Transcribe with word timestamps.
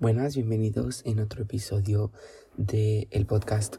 Buenas, 0.00 0.36
bienvenidos 0.36 1.02
en 1.06 1.18
otro 1.18 1.42
episodio 1.42 2.12
del 2.56 3.08
el 3.10 3.26
podcast 3.26 3.78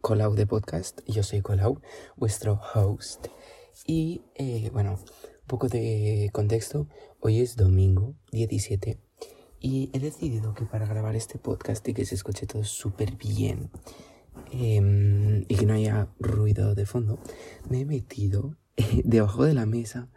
Colau 0.00 0.34
de 0.34 0.46
Podcast. 0.46 1.02
Yo 1.06 1.22
soy 1.22 1.42
Colau, 1.42 1.82
vuestro 2.16 2.58
host. 2.72 3.26
Y 3.86 4.22
eh, 4.34 4.70
bueno, 4.72 4.92
un 4.94 5.46
poco 5.46 5.68
de 5.68 6.30
contexto. 6.32 6.88
Hoy 7.20 7.40
es 7.40 7.56
domingo 7.56 8.14
17 8.32 8.98
y 9.60 9.90
he 9.92 9.98
decidido 9.98 10.54
que 10.54 10.64
para 10.64 10.86
grabar 10.86 11.14
este 11.16 11.38
podcast 11.38 11.86
y 11.86 11.92
que 11.92 12.06
se 12.06 12.14
escuche 12.14 12.46
todo 12.46 12.64
súper 12.64 13.16
bien 13.16 13.70
em, 14.50 15.44
y 15.48 15.54
que 15.54 15.66
no 15.66 15.74
haya 15.74 16.08
ruido 16.18 16.74
de 16.74 16.86
fondo, 16.86 17.18
me 17.68 17.82
he 17.82 17.84
metido 17.84 18.56
debajo 19.04 19.44
de 19.44 19.52
la 19.52 19.66
mesa 19.66 20.08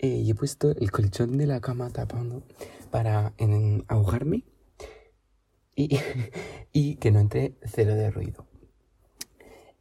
eh, 0.00 0.08
y 0.08 0.30
he 0.30 0.34
puesto 0.34 0.70
el 0.70 0.90
colchón 0.90 1.38
de 1.38 1.46
la 1.46 1.62
cama 1.62 1.88
tapando 1.88 2.42
para 2.90 3.32
ahogarme 3.88 4.44
y, 5.74 5.98
y, 6.72 6.96
que 6.96 7.10
no 7.10 7.20
entre 7.20 7.54
cero 7.64 7.94
de 7.94 8.10
ruido. 8.10 8.46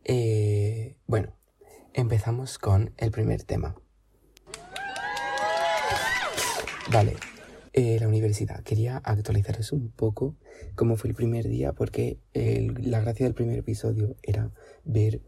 Eh, 0.04 0.98
bueno, 1.08 1.36
empezamos 1.94 2.58
con 2.58 2.94
el 2.98 3.12
primer 3.12 3.44
tema. 3.44 3.76
Vale, 6.91 7.16
eh, 7.73 7.98
la 8.00 8.08
universidad. 8.08 8.64
Quería 8.64 8.98
actualizaros 8.98 9.72
un 9.72 9.91
poco 9.91 10.36
cómo 10.76 10.98
fue 10.98 11.09
el 11.09 11.16
primer 11.16 11.48
día 11.48 11.73
porque 11.73 12.20
la 12.34 13.00
gracia 13.00 13.26
del 13.26 13.34
primer 13.34 13.59
episodio 13.59 14.16
era 14.23 14.52
ver 14.84 15.22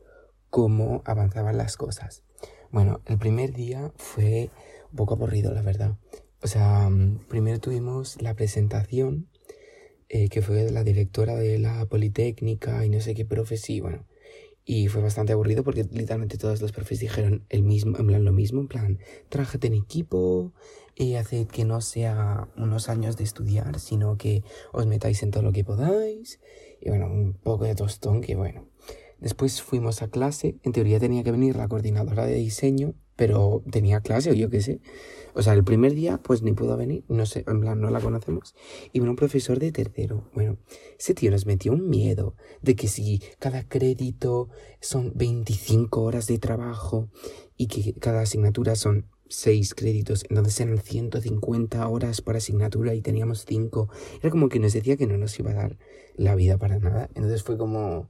cómo 0.49 1.01
avanzaban 1.05 1.57
las 1.57 1.77
cosas. 1.77 2.23
Bueno, 2.69 3.01
el 3.05 3.17
primer 3.17 3.53
día 3.53 3.93
fue 3.95 4.49
un 4.91 4.97
poco 4.97 5.13
aburrido, 5.13 5.53
la 5.53 5.61
verdad. 5.61 5.97
O 6.41 6.47
sea, 6.47 6.89
mm, 6.89 7.27
primero 7.29 7.59
tuvimos 7.59 8.21
la 8.21 8.33
presentación, 8.33 9.29
eh, 10.15 10.29
que 10.29 10.43
fue 10.43 10.69
la 10.69 10.83
directora 10.83 11.33
de 11.33 11.57
la 11.57 11.87
Politécnica 11.87 12.85
y 12.85 12.89
no 12.89 13.01
sé 13.01 13.15
qué 13.15 13.25
profe, 13.25 13.57
sí, 13.57 13.79
bueno. 13.79 14.05
Y 14.63 14.87
fue 14.87 15.01
bastante 15.01 15.33
aburrido 15.33 15.63
porque 15.63 15.85
literalmente 15.85 16.37
todos 16.37 16.61
los 16.61 16.71
profes 16.71 16.99
dijeron 16.99 17.45
el 17.49 17.63
mismo, 17.63 17.97
en 17.97 18.05
plan 18.05 18.23
lo 18.23 18.31
mismo, 18.31 18.61
en 18.61 18.67
plan, 18.67 18.99
trájate 19.29 19.65
en 19.65 19.73
equipo, 19.73 20.53
y 20.95 21.15
haced 21.15 21.47
que 21.47 21.65
no 21.65 21.81
sea 21.81 22.47
unos 22.55 22.89
años 22.89 23.17
de 23.17 23.23
estudiar, 23.23 23.79
sino 23.79 24.15
que 24.19 24.43
os 24.71 24.85
metáis 24.85 25.23
en 25.23 25.31
todo 25.31 25.41
lo 25.41 25.51
que 25.51 25.63
podáis. 25.63 26.39
Y 26.79 26.89
bueno, 26.89 27.07
un 27.07 27.33
poco 27.33 27.65
de 27.65 27.73
tostón 27.73 28.21
que 28.21 28.35
bueno. 28.35 28.67
Después 29.19 29.63
fuimos 29.63 30.03
a 30.03 30.09
clase, 30.09 30.57
en 30.61 30.73
teoría 30.73 30.99
tenía 30.99 31.23
que 31.23 31.31
venir 31.31 31.55
la 31.55 31.67
coordinadora 31.67 32.27
de 32.27 32.35
diseño, 32.35 32.93
pero 33.15 33.63
tenía 33.71 34.01
clase 34.01 34.31
o 34.31 34.33
yo 34.33 34.49
qué 34.49 34.61
sé. 34.61 34.81
O 35.35 35.41
sea, 35.41 35.53
el 35.53 35.63
primer 35.63 35.93
día 35.93 36.19
pues 36.21 36.43
ni 36.43 36.53
pudo 36.53 36.77
venir, 36.77 37.03
no 37.07 37.25
sé, 37.25 37.43
en 37.47 37.61
plan 37.61 37.79
no 37.81 37.89
la 37.89 37.99
conocemos. 37.99 38.55
Y 38.91 38.99
vino 38.99 39.11
un 39.11 39.15
profesor 39.15 39.59
de 39.59 39.71
tercero. 39.71 40.29
Bueno, 40.33 40.57
ese 40.99 41.13
tío 41.13 41.31
nos 41.31 41.45
metió 41.45 41.71
un 41.71 41.89
miedo 41.89 42.35
de 42.61 42.75
que 42.75 42.87
si 42.87 43.21
cada 43.39 43.67
crédito 43.67 44.49
son 44.79 45.13
25 45.15 46.01
horas 46.01 46.27
de 46.27 46.37
trabajo 46.37 47.09
y 47.57 47.67
que 47.67 47.93
cada 47.93 48.21
asignatura 48.21 48.75
son 48.75 49.07
6 49.29 49.73
créditos, 49.73 50.25
entonces 50.29 50.59
eran 50.59 50.77
150 50.77 51.87
horas 51.87 52.21
por 52.21 52.35
asignatura 52.35 52.93
y 52.93 53.01
teníamos 53.01 53.45
5. 53.47 53.89
Era 54.21 54.29
como 54.29 54.49
que 54.49 54.59
nos 54.59 54.73
decía 54.73 54.97
que 54.97 55.07
no 55.07 55.17
nos 55.17 55.39
iba 55.39 55.51
a 55.51 55.55
dar 55.55 55.77
la 56.15 56.35
vida 56.35 56.57
para 56.57 56.77
nada. 56.77 57.09
Entonces 57.15 57.41
fue 57.41 57.57
como 57.57 58.09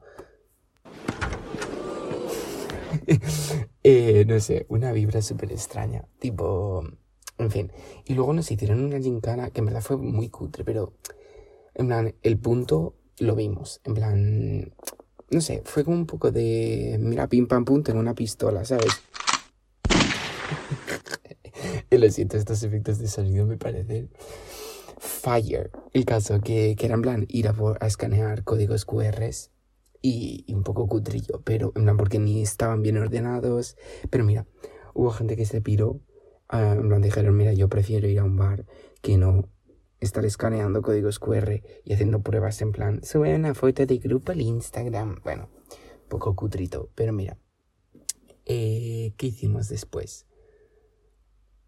eh, 3.84 4.26
no 4.28 4.40
sé, 4.40 4.66
una 4.70 4.92
vibra 4.92 5.22
súper 5.22 5.52
extraña. 5.52 6.06
Tipo, 6.20 6.84
en 7.38 7.52
fin. 7.52 7.72
Y 8.06 8.14
luego 8.14 8.34
nos 8.34 8.50
hicieron 8.50 8.84
una 8.84 9.00
gincana 9.00 9.50
que 9.50 9.60
en 9.60 9.66
verdad 9.66 9.82
fue 9.82 9.98
muy 9.98 10.30
cutre, 10.30 10.64
pero 10.64 10.94
en 11.76 11.88
plan, 11.88 12.16
el 12.22 12.38
punto 12.38 12.96
lo 13.20 13.36
vimos. 13.36 13.82
En 13.84 13.94
plan, 13.94 14.74
no 15.30 15.42
sé, 15.42 15.62
fue 15.66 15.84
como 15.84 15.98
un 15.98 16.06
poco 16.06 16.32
de, 16.32 16.98
mira, 17.00 17.28
pim 17.28 17.48
pam 17.48 17.66
pum, 17.66 17.84
tengo 17.84 18.00
una 18.00 18.16
pistola, 18.16 18.66
¿sabes? 18.66 19.02
y 21.90 21.98
lo 21.98 22.10
siento, 22.10 22.38
estos 22.38 22.64
efectos 22.64 23.00
de 23.00 23.08
sonido 23.08 23.46
me 23.46 23.58
parecen 23.58 24.10
fire. 24.98 25.72
El 25.94 26.06
caso 26.06 26.42
que, 26.42 26.76
que 26.78 26.86
era 26.86 26.96
en 26.96 27.02
plan 27.02 27.26
ir 27.30 27.48
a, 27.48 27.88
escanear 27.88 28.44
códigos 28.44 28.86
QRs 28.86 29.53
y, 30.04 30.46
un 30.54 30.64
poco 30.64 30.86
cutrillo, 30.86 31.42
pero 31.44 31.72
en 31.76 31.84
plan 31.84 31.98
porque 31.98 32.20
ni 32.20 32.44
estaban 32.44 32.84
bien 32.84 32.98
ordenados. 32.98 33.78
Pero 34.12 34.24
mira, 34.24 34.46
hubo 34.94 35.10
gente 35.10 35.36
que 35.36 35.46
se 35.46 35.62
piró, 35.62 36.02
uh, 36.52 36.58
en 36.58 36.90
plan 36.90 37.02
dijeron, 37.02 37.36
mira, 37.36 37.54
yo 37.54 37.70
prefiero 37.70 38.08
ir 38.08 38.20
a 38.20 38.24
un 38.24 38.38
bar 38.38 38.66
que 39.02 39.18
no 39.18 39.50
estar 40.02 40.26
escaneando 40.26 40.82
códigos 40.82 41.18
QR 41.18 41.62
y 41.86 41.94
haciendo 41.94 42.22
pruebas 42.22 42.62
en 42.62 42.74
plan, 42.74 43.04
sube 43.04 43.34
una 43.34 43.54
foto 43.56 43.86
de 43.86 43.98
grupo 43.98 44.34
al 44.34 44.42
Instagram. 44.42 45.22
Bueno, 45.24 45.50
un 45.72 46.10
poco 46.10 46.36
cutrito, 46.36 46.90
pero 46.94 47.14
mira, 47.14 47.40
eh, 48.46 49.14
¿qué 49.16 49.28
hicimos 49.28 49.70
después? 49.70 50.28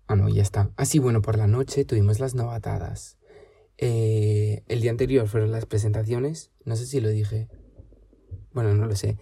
Ah, 0.07 0.17
no, 0.17 0.27
ya 0.27 0.43
está. 0.43 0.71
Así, 0.75 0.99
ah, 0.99 1.01
bueno, 1.01 1.21
por 1.21 1.37
la 1.37 1.47
noche 1.47 1.85
tuvimos 1.85 2.19
las 2.19 2.35
novatadas. 2.35 3.17
Eh, 3.77 4.63
el 4.67 4.81
día 4.81 4.91
anterior 4.91 5.27
fueron 5.29 5.51
las 5.51 5.65
presentaciones, 5.65 6.51
no 6.65 6.75
sé 6.75 6.85
si 6.85 6.99
lo 6.99 7.09
dije, 7.09 7.47
bueno, 8.55 8.73
no 8.73 8.87
lo 8.87 8.95
sé, 8.95 9.17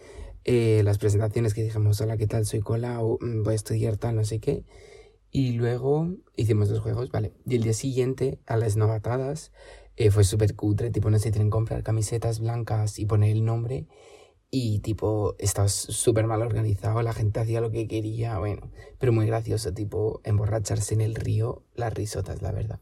eh, 0.46 0.82
las 0.86 1.00
presentaciones 1.00 1.54
que 1.54 1.64
dijimos, 1.64 2.00
hola, 2.02 2.18
¿qué 2.18 2.28
tal? 2.28 2.46
Soy 2.46 2.62
Cola, 2.62 3.02
o 3.02 3.18
mm, 3.20 3.44
voy 3.44 3.54
a 3.54 3.56
estudiar 3.56 3.98
tal, 3.98 4.16
no 4.16 4.24
sé 4.24 4.40
qué. 4.40 4.64
Y 5.32 5.54
luego 5.54 6.10
hicimos 6.36 6.70
los 6.70 6.80
juegos, 6.82 7.10
vale. 7.12 7.34
Y 7.46 7.56
el 7.56 7.64
día 7.64 7.74
siguiente, 7.74 8.40
a 8.46 8.58
las 8.58 8.78
novatadas, 8.78 9.52
eh, 9.98 10.12
fue 10.12 10.24
súper 10.24 10.56
cutre, 10.56 10.92
tipo, 10.92 11.10
no 11.10 11.20
sé, 11.20 11.32
tienen 11.32 11.48
que 11.50 11.54
comprar 11.54 11.84
camisetas 11.84 12.40
blancas 12.40 13.00
y 13.00 13.06
poner 13.06 13.32
el 13.32 13.46
nombre. 13.46 13.88
Y 14.52 14.80
tipo, 14.80 15.36
estaba 15.40 15.68
súper 15.70 16.28
mal 16.28 16.42
organizado, 16.44 17.02
la 17.02 17.14
gente 17.14 17.40
hacía 17.40 17.62
lo 17.62 17.72
que 17.72 17.88
quería, 17.88 18.38
bueno, 18.40 18.72
pero 19.00 19.12
muy 19.14 19.26
gracioso, 19.26 19.74
tipo, 19.74 20.22
emborracharse 20.26 20.94
en 20.94 21.02
el 21.02 21.16
río, 21.16 21.64
las 21.76 21.94
risotas, 21.94 22.42
la 22.44 22.52
verdad 22.52 22.80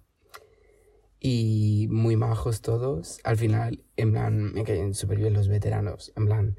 y 1.23 1.87
muy 1.91 2.17
majos 2.17 2.61
todos. 2.61 3.19
Al 3.23 3.37
final, 3.37 3.85
en 3.95 4.11
plan, 4.11 4.53
me 4.53 4.63
caen 4.63 4.95
súper 4.95 5.19
bien 5.19 5.33
los 5.33 5.47
veteranos. 5.47 6.11
En 6.15 6.25
plan, 6.25 6.57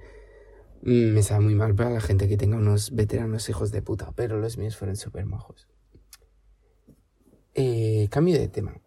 mm, 0.82 1.12
me 1.12 1.22
sabe 1.24 1.44
muy 1.44 1.56
mal 1.56 1.74
para 1.74 1.90
la 1.90 2.00
gente 2.00 2.28
que 2.28 2.36
tenga 2.36 2.56
unos 2.56 2.94
veteranos 2.94 3.48
hijos 3.48 3.72
de 3.72 3.82
puta, 3.82 4.12
pero 4.14 4.38
los 4.38 4.58
míos 4.58 4.76
fueron 4.76 4.96
súper 4.96 5.26
majos. 5.26 5.68
Eh, 7.54 8.06
cambio 8.10 8.38
de 8.38 8.48
tema. 8.48 8.80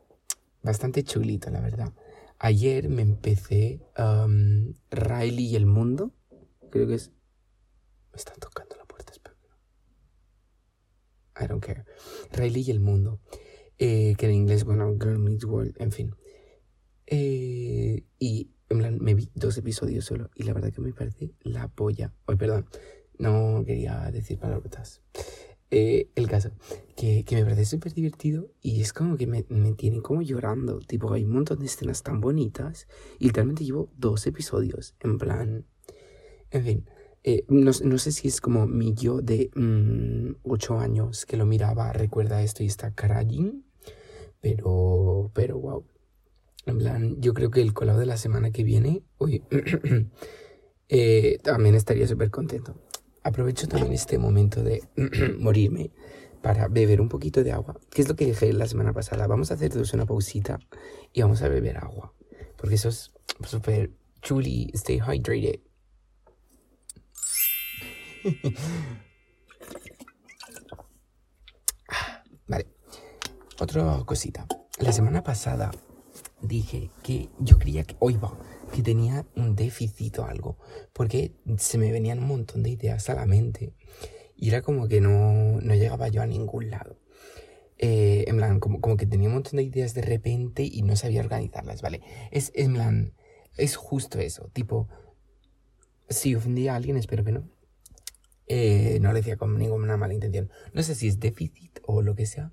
Bastante 0.64 1.04
chulito, 1.04 1.50
la 1.52 1.60
verdad. 1.60 1.94
Ayer 2.40 2.88
me 2.88 3.02
empecé 3.02 3.82
um, 3.98 4.74
Riley 4.90 5.48
y 5.48 5.56
el 5.58 5.66
mundo. 5.66 6.14
Creo 6.72 6.88
que 6.88 6.96
es. 6.96 7.12
Me 8.12 8.18
están 8.18 8.38
tocando 8.40 8.78
la 8.78 8.86
puerta, 8.86 9.12
espero. 9.12 9.36
I 11.40 11.48
don't 11.48 11.64
care. 11.64 11.84
Riley 12.32 12.64
y 12.66 12.72
el 12.72 12.80
mundo. 12.80 13.20
Eh, 13.78 14.16
que 14.18 14.26
en 14.26 14.34
inglés, 14.34 14.64
bueno, 14.64 14.94
Girl 15.00 15.20
Meets 15.20 15.46
World, 15.46 15.76
en 15.80 15.92
fin. 15.92 16.16
Eh, 17.08 18.04
y 18.20 18.50
en 18.70 18.78
plan, 18.80 18.98
me 19.00 19.14
vi 19.14 19.30
dos 19.36 19.58
episodios 19.58 20.06
solo 20.06 20.30
y 20.36 20.44
la 20.44 20.54
verdad 20.54 20.72
que 20.72 20.82
me 20.82 20.94
parece 20.94 21.34
la 21.42 21.68
polla. 21.68 22.14
Hoy, 22.26 22.36
perdón, 22.36 22.68
no 23.18 23.64
quería 23.66 24.10
decir 24.12 24.40
palabras. 24.40 25.02
Eh, 25.72 26.10
el 26.16 26.30
caso, 26.30 26.52
que, 26.96 27.26
que 27.26 27.36
me 27.36 27.44
parece 27.44 27.66
súper 27.66 27.94
divertido 27.94 28.52
y 28.62 28.82
es 28.82 28.94
como 28.94 29.18
que 29.18 29.28
me, 29.28 29.46
me 29.50 29.74
tienen 29.74 30.02
como 30.02 30.22
llorando. 30.22 30.80
Tipo, 30.80 31.12
hay 31.14 31.26
un 31.26 31.34
montón 31.34 31.60
de 31.60 31.66
escenas 31.66 32.02
tan 32.02 32.22
bonitas 32.22 32.88
y 33.20 33.26
literalmente 33.26 33.66
llevo 33.66 33.92
dos 33.98 34.26
episodios. 34.26 34.96
En 35.02 35.18
plan, 35.18 35.66
en 36.52 36.64
fin. 36.64 36.90
Eh, 37.28 37.44
no, 37.48 37.72
no, 37.84 37.98
sé 37.98 38.12
si 38.12 38.28
es 38.28 38.40
como 38.40 38.68
mi 38.68 38.94
yo 38.94 39.20
de 39.20 39.50
8 40.44 40.74
mm, 40.74 40.78
años 40.78 41.26
que 41.26 41.38
lo 41.38 41.48
miraba, 41.48 41.92
recuerda 41.92 42.44
esto 42.44 42.62
y 42.62 42.68
está 42.68 42.94
carallín. 42.94 43.66
Pero, 44.42 45.32
pero 45.34 45.58
wow. 45.58 45.86
En 46.68 46.78
plan, 46.78 47.20
yo 47.20 47.34
creo 47.34 47.50
que 47.50 47.62
el 47.62 47.74
colado 47.74 47.98
de 47.98 48.06
la 48.06 48.18
semana 48.18 48.52
que 48.52 48.64
viene, 48.64 49.02
uy, 49.18 49.42
eh, 50.90 51.40
también 51.42 51.74
estaría 51.74 52.08
súper 52.08 52.30
contento. 52.30 52.76
Aprovecho 53.24 53.68
también 53.68 53.94
este 53.94 54.20
momento 54.20 54.62
de 54.62 54.84
morirme 55.40 55.90
para 56.44 56.68
beber 56.68 57.02
un 57.02 57.10
poquito 57.10 57.44
de 57.44 57.54
agua. 57.54 57.80
¿Qué 57.90 58.04
es 58.04 58.08
lo 58.08 58.16
que 58.16 58.28
dije 58.28 58.54
la 58.54 58.68
semana 58.68 58.94
pasada? 58.94 59.26
Vamos 59.26 59.50
a 59.50 59.56
hacer 59.56 59.72
una 59.96 60.06
pausita 60.06 60.60
y 61.12 61.24
vamos 61.24 61.42
a 61.42 61.50
beber 61.50 61.78
agua. 61.78 62.14
Porque 62.56 62.76
eso 62.76 62.90
es 62.90 63.12
súper 63.44 63.90
chuli. 64.22 64.70
Stay 64.76 65.00
hydrated. 65.00 65.62
vale. 72.48 72.68
Otra 73.60 74.02
cosita. 74.06 74.48
La 74.80 74.92
semana 74.92 75.24
pasada 75.24 75.72
dije 76.42 76.92
que 77.04 77.30
yo 77.40 77.58
creía 77.58 77.84
que, 77.84 77.96
hoy 78.00 78.18
va, 78.18 78.38
que 78.74 78.84
tenía 78.84 79.26
un 79.36 79.56
déficit 79.56 80.20
o 80.20 80.26
algo, 80.26 80.58
porque 80.94 81.36
se 81.58 81.78
me 81.78 81.92
venían 81.92 82.20
un 82.20 82.28
montón 82.28 82.64
de 82.64 82.72
ideas 82.72 83.10
a 83.10 83.16
la 83.16 83.26
mente 83.26 83.74
y 84.36 84.50
era 84.50 84.62
como 84.62 84.88
que 84.88 85.02
no, 85.02 85.60
no 85.62 85.76
llegaba 85.76 86.08
yo 86.10 86.22
a 86.22 86.28
ningún 86.28 86.70
lado. 86.70 86.98
eh, 87.78 88.26
en 88.28 88.38
plan, 88.38 88.60
como, 88.60 88.82
como 88.82 88.98
que 88.98 89.06
tenía 89.06 89.28
un 89.30 89.36
montón 89.36 89.58
de 89.58 89.64
ideas 89.64 89.94
de 89.94 90.02
repente 90.02 90.64
y 90.64 90.82
no 90.84 90.96
sabía 90.96 91.22
organizarlas, 91.22 91.82
¿vale? 91.82 92.02
Es, 92.32 92.52
en 92.56 92.74
plan, 92.74 93.14
es 93.58 93.76
justo 93.76 94.20
eso, 94.20 94.50
tipo, 94.54 94.88
si 96.10 96.36
ofendía 96.36 96.74
a 96.74 96.76
alguien, 96.78 96.98
espero 96.98 97.24
que 97.24 97.32
no. 97.34 97.50
Eh, 98.48 99.00
no 99.02 99.10
lo 99.10 99.16
decía 99.16 99.38
con 99.38 99.58
ninguna 99.58 99.98
mala 99.98 100.14
intención. 100.14 100.52
No 100.74 100.84
sé 100.84 100.96
si 100.96 101.08
es 101.08 101.20
déficit 101.20 101.80
o 101.86 102.02
lo 102.02 102.16
que 102.16 102.26
sea, 102.26 102.52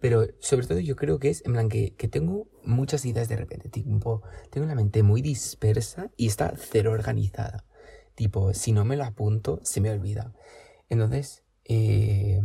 pero 0.00 0.26
sobre 0.40 0.66
todo 0.66 0.80
yo 0.80 0.96
creo 0.96 1.18
que 1.18 1.30
es, 1.30 1.44
en 1.46 1.52
plan, 1.52 1.68
que, 1.68 1.94
que 1.94 2.08
tengo 2.08 2.48
muchas 2.62 3.04
ideas 3.04 3.28
de 3.28 3.36
repente, 3.36 3.68
tipo, 3.68 4.22
tengo 4.50 4.66
la 4.66 4.74
mente 4.74 5.02
muy 5.02 5.22
dispersa 5.22 6.10
y 6.16 6.26
está 6.26 6.54
cero 6.56 6.92
organizada. 6.92 7.64
Tipo, 8.14 8.54
si 8.54 8.72
no 8.72 8.84
me 8.84 8.96
lo 8.96 9.04
apunto, 9.04 9.60
se 9.62 9.80
me 9.80 9.90
olvida. 9.90 10.34
Entonces, 10.88 11.44
eh, 11.64 12.40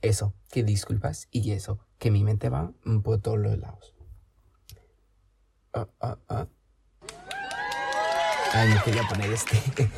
eso, 0.00 0.34
que 0.50 0.64
disculpas 0.64 1.28
y 1.30 1.52
eso, 1.52 1.78
que 1.98 2.10
mi 2.10 2.24
mente 2.24 2.48
va 2.48 2.72
por 3.04 3.20
todos 3.20 3.38
los 3.38 3.58
lados. 3.58 3.94
Ah, 5.72 5.88
ah, 6.00 6.18
ah. 6.28 6.48
Ay, 8.54 8.68
no 8.74 8.82
quería 8.84 9.02
poner 9.08 9.32
este. 9.32 9.56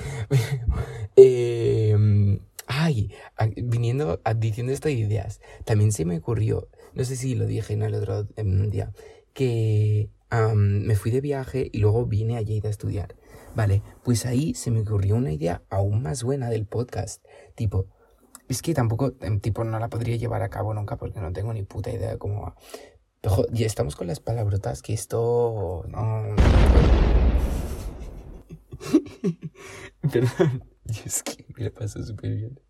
Em, 1.17 1.74
ay, 2.85 3.11
viniendo, 3.57 4.21
diciendo 4.37 4.73
estas 4.73 4.93
ideas, 4.93 5.41
también 5.65 5.93
se 5.93 6.05
me 6.05 6.19
ocurrió, 6.19 6.69
no 6.93 7.05
sé 7.05 7.17
si 7.17 7.35
lo 7.35 7.47
dije 7.47 7.73
en 7.73 7.83
el 7.83 7.95
otro 7.95 8.25
día, 8.25 8.93
que 9.33 10.11
me 10.55 10.97
fui 10.97 11.11
de 11.11 11.21
viaje 11.21 11.71
y 11.73 11.79
luego 11.79 12.07
vine 12.07 12.37
a 12.37 12.43
Lleida 12.43 12.69
a 12.69 12.71
estudiar. 12.71 13.15
Vale, 13.55 13.83
pues 14.03 14.27
ahí 14.27 14.55
se 14.55 14.71
me 14.71 14.81
ocurrió 14.81 15.15
una 15.15 15.33
idea 15.33 15.63
aún 15.71 16.03
más 16.03 16.25
buena 16.25 16.51
del 16.51 16.67
podcast. 16.67 17.25
Tipo, 17.55 17.87
es 18.49 18.63
que 18.63 18.75
tampoco, 18.75 19.15
em, 19.21 19.39
tipo, 19.41 19.63
no 19.65 19.79
la 19.79 19.89
podría 19.89 20.17
llevar 20.17 20.43
a 20.43 20.51
cabo 20.51 20.75
nunca 20.75 20.97
porque 20.97 21.21
no 21.21 21.33
tengo 21.33 21.53
ni 21.53 21.63
puta 21.63 21.91
idea 21.91 22.11
de 22.11 22.19
cómo 22.19 22.43
va. 22.43 22.57
Pero, 23.21 23.47
ya 23.53 23.67
estamos 23.67 23.97
con 23.97 24.09
las 24.09 24.21
palabrotas 24.21 24.83
que 24.83 24.93
esto... 24.93 25.85
No... 25.89 26.35
Perdón, 30.13 30.65
es 31.05 31.23
que 31.23 31.45
me 31.57 31.65
la 31.65 31.71
paso 31.71 32.03
súper 32.05 32.35
bien. 32.35 32.61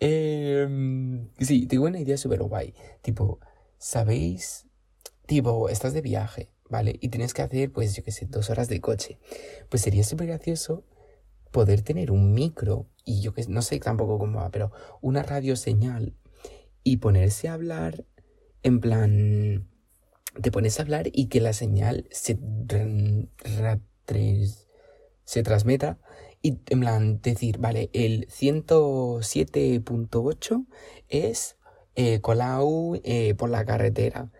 Eh, 0.00 1.26
sí, 1.40 1.66
tengo 1.66 1.86
una 1.86 2.00
idea 2.00 2.16
súper 2.16 2.42
guay. 2.42 2.74
Tipo, 3.02 3.40
¿sabéis? 3.78 4.66
Tipo, 5.26 5.68
estás 5.68 5.94
de 5.94 6.02
viaje, 6.02 6.50
¿vale? 6.68 6.98
Y 7.00 7.08
tienes 7.08 7.34
que 7.34 7.42
hacer, 7.42 7.72
pues, 7.72 7.94
yo 7.94 8.02
qué 8.02 8.12
sé, 8.12 8.26
dos 8.26 8.50
horas 8.50 8.68
de 8.68 8.80
coche. 8.80 9.18
Pues 9.68 9.82
sería 9.82 10.04
súper 10.04 10.28
gracioso 10.28 10.84
poder 11.50 11.82
tener 11.82 12.10
un 12.10 12.32
micro 12.32 12.88
y 13.04 13.20
yo 13.20 13.34
que 13.34 13.44
no 13.46 13.62
sé 13.62 13.78
tampoco 13.78 14.18
cómo 14.18 14.40
va, 14.40 14.50
pero 14.50 14.72
una 15.00 15.22
radio 15.22 15.54
señal 15.54 16.14
y 16.82 16.96
ponerse 16.96 17.48
a 17.48 17.54
hablar 17.54 18.04
en 18.62 18.80
plan 18.80 19.68
te 20.40 20.50
pones 20.50 20.78
a 20.78 20.82
hablar 20.82 21.08
y 21.12 21.26
que 21.26 21.40
la 21.40 21.52
señal 21.52 22.08
se 22.10 22.38
se 25.24 25.42
transmeta 25.42 25.98
y 26.42 26.58
en 26.68 26.80
plan 26.80 27.22
decir, 27.22 27.56
vale, 27.58 27.88
el 27.92 28.26
107.8 28.28 30.66
es 31.08 31.56
eh, 31.94 32.20
Colau 32.20 33.00
eh, 33.04 33.34
por 33.34 33.50
la 33.50 33.64
carretera. 33.64 34.32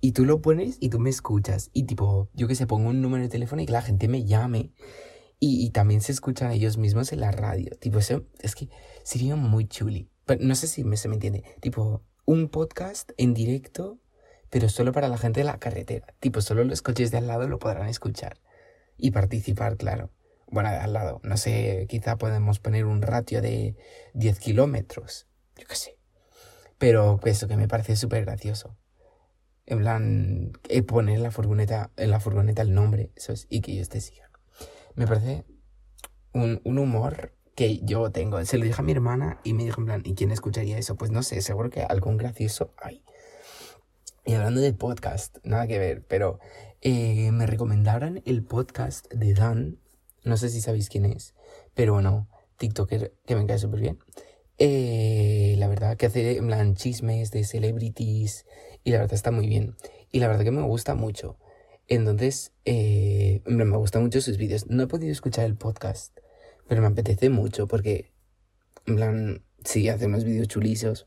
Y 0.00 0.12
tú 0.12 0.24
lo 0.24 0.40
pones 0.40 0.76
y 0.80 0.90
tú 0.90 1.00
me 1.00 1.10
escuchas. 1.10 1.70
Y 1.72 1.82
tipo, 1.82 2.28
yo 2.32 2.46
que 2.46 2.54
sé, 2.54 2.68
pongo 2.68 2.90
un 2.90 3.02
número 3.02 3.24
de 3.24 3.28
teléfono 3.28 3.60
y 3.60 3.66
que 3.66 3.72
la 3.72 3.82
gente 3.82 4.06
me 4.06 4.24
llame 4.24 4.70
y, 5.40 5.70
también 5.70 6.00
se 6.00 6.12
escuchan 6.12 6.50
ellos 6.50 6.78
mismos 6.78 7.12
en 7.12 7.20
la 7.20 7.30
radio. 7.30 7.70
Tipo, 7.78 7.98
eso 7.98 8.24
es 8.40 8.54
que 8.54 8.68
sería 9.04 9.36
muy 9.36 9.66
chuli. 9.66 10.10
Pero 10.26 10.44
no 10.44 10.54
sé 10.54 10.66
si 10.66 10.84
se 10.96 11.08
me 11.08 11.14
entiende. 11.14 11.44
Tipo, 11.60 12.02
un 12.24 12.48
podcast 12.48 13.12
en 13.16 13.34
directo, 13.34 13.98
pero 14.50 14.68
solo 14.68 14.92
para 14.92 15.08
la 15.08 15.16
gente 15.16 15.40
de 15.40 15.44
la 15.44 15.58
carretera. 15.58 16.14
Tipo, 16.18 16.40
solo 16.40 16.64
los 16.64 16.82
coches 16.82 17.10
de 17.10 17.18
al 17.18 17.28
lado 17.28 17.48
lo 17.48 17.58
podrán 17.58 17.88
escuchar. 17.88 18.40
Y 18.96 19.12
participar, 19.12 19.76
claro. 19.76 20.10
Bueno, 20.50 20.70
al 20.70 20.92
lado. 20.92 21.20
No 21.22 21.36
sé, 21.36 21.86
quizá 21.88 22.16
podemos 22.16 22.58
poner 22.58 22.84
un 22.84 23.02
ratio 23.02 23.42
de 23.42 23.76
10 24.14 24.38
kilómetros. 24.38 25.26
Yo 25.56 25.66
qué 25.66 25.76
sé. 25.76 25.98
Pero 26.78 27.20
eso 27.24 27.48
que 27.48 27.56
me 27.56 27.68
parece 27.68 27.96
súper 27.96 28.24
gracioso. 28.24 28.76
En 29.66 29.78
plan, 29.78 30.52
eh, 30.68 30.82
poner 30.82 31.16
en 31.16 31.22
la 31.22 31.30
furgoneta, 31.30 31.90
en 31.96 32.10
la 32.10 32.20
furgoneta 32.20 32.62
el 32.62 32.72
nombre, 32.72 33.10
eso 33.16 33.32
es, 33.32 33.46
y 33.50 33.60
que 33.60 33.72
ellos 33.72 33.90
te 33.90 34.00
sigan 34.00 34.28
me 34.98 35.06
parece 35.06 35.44
un, 36.32 36.60
humor 36.64 37.32
que 37.54 37.78
yo 37.84 38.10
tengo. 38.10 38.44
Se 38.44 38.58
lo 38.58 38.64
dije 38.64 38.80
a 38.80 38.84
mi 38.84 38.90
hermana 38.90 39.40
y 39.44 39.54
me 39.54 39.64
dijo 39.64 39.80
en 39.80 39.86
plan, 39.86 40.02
¿y 40.04 40.14
quién 40.14 40.32
escucharía 40.32 40.76
eso? 40.76 40.96
Pues 40.96 41.12
no 41.12 41.22
sé, 41.22 41.40
seguro 41.40 41.70
que 41.70 41.82
algún 41.82 42.16
gracioso 42.16 42.74
hay. 42.76 43.04
Y 44.24 44.34
hablando 44.34 44.60
de 44.60 44.72
podcast, 44.72 45.38
nada 45.44 45.68
que 45.68 45.78
ver, 45.78 46.04
pero 46.04 46.40
eh, 46.80 47.30
me 47.30 47.46
recomendaron 47.46 48.22
el 48.26 48.42
podcast 48.42 49.06
de 49.12 49.34
Dan, 49.34 49.78
no 50.28 50.36
sé 50.36 50.48
si 50.48 50.60
sabéis 50.60 50.88
quién 50.88 51.06
es, 51.06 51.34
pero 51.74 51.94
bueno, 51.94 52.28
TikToker 52.58 53.14
que 53.26 53.36
me 53.36 53.46
cae 53.46 53.58
súper 53.58 53.80
bien. 53.80 53.98
Eh, 54.58 55.54
la 55.58 55.68
verdad 55.68 55.96
que 55.96 56.06
hace 56.06 56.42
plan 56.42 56.74
chismes 56.74 57.30
de 57.30 57.44
celebrities 57.44 58.44
y 58.82 58.90
la 58.90 58.98
verdad 58.98 59.14
está 59.14 59.30
muy 59.30 59.46
bien. 59.46 59.76
Y 60.10 60.20
la 60.20 60.28
verdad 60.28 60.44
que 60.44 60.50
me 60.50 60.62
gusta 60.62 60.94
mucho. 60.94 61.38
Entonces, 61.86 62.52
eh, 62.64 63.40
me 63.46 63.64
gustan 63.76 64.02
mucho 64.02 64.20
sus 64.20 64.36
vídeos. 64.36 64.66
No 64.68 64.82
he 64.82 64.86
podido 64.86 65.12
escuchar 65.12 65.46
el 65.46 65.56
podcast, 65.56 66.18
pero 66.66 66.80
me 66.82 66.88
apetece 66.88 67.30
mucho 67.30 67.66
porque, 67.66 68.12
en 68.86 68.96
plan, 68.96 69.44
sí, 69.64 69.88
hace 69.88 70.06
unos 70.06 70.24
vídeos 70.24 70.48
chulizos, 70.48 71.06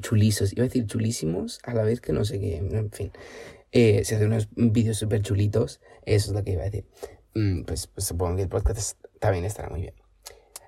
chulizos, 0.00 0.52
iba 0.52 0.62
a 0.62 0.68
decir 0.68 0.86
chulísimos, 0.86 1.58
a 1.64 1.74
la 1.74 1.82
vez 1.82 2.00
que 2.00 2.12
no 2.12 2.24
sé 2.24 2.38
qué, 2.40 2.56
en 2.56 2.90
fin. 2.92 3.12
Eh, 3.72 4.04
se 4.04 4.16
hace 4.16 4.26
unos 4.26 4.48
vídeos 4.54 4.98
súper 4.98 5.22
chulitos, 5.22 5.80
eso 6.04 6.30
es 6.30 6.34
lo 6.34 6.44
que 6.44 6.52
iba 6.52 6.62
a 6.62 6.66
decir. 6.66 6.86
Mm, 7.34 7.62
pues, 7.62 7.86
pues, 7.86 8.06
supongo 8.06 8.36
que 8.36 8.42
el 8.42 8.48
podcast 8.48 8.98
también 9.18 9.44
estará 9.44 9.68
muy 9.68 9.80
bien. 9.80 9.94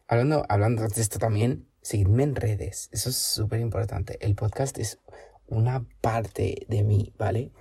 Hablando, 0.07 0.45
hablando 0.49 0.87
de 0.87 1.01
esto 1.01 1.19
también, 1.19 1.69
seguidme 1.83 2.23
en 2.23 2.37
redes, 2.37 2.89
eso 2.93 3.11
es 3.11 3.17
súper 3.17 3.61
importante. 3.61 4.19
El 4.21 4.35
podcast 4.35 4.79
es 4.79 4.99
una 5.47 5.87
parte 6.01 6.67
de 6.69 6.83
mí, 6.83 7.15
¿vale? 7.19 7.53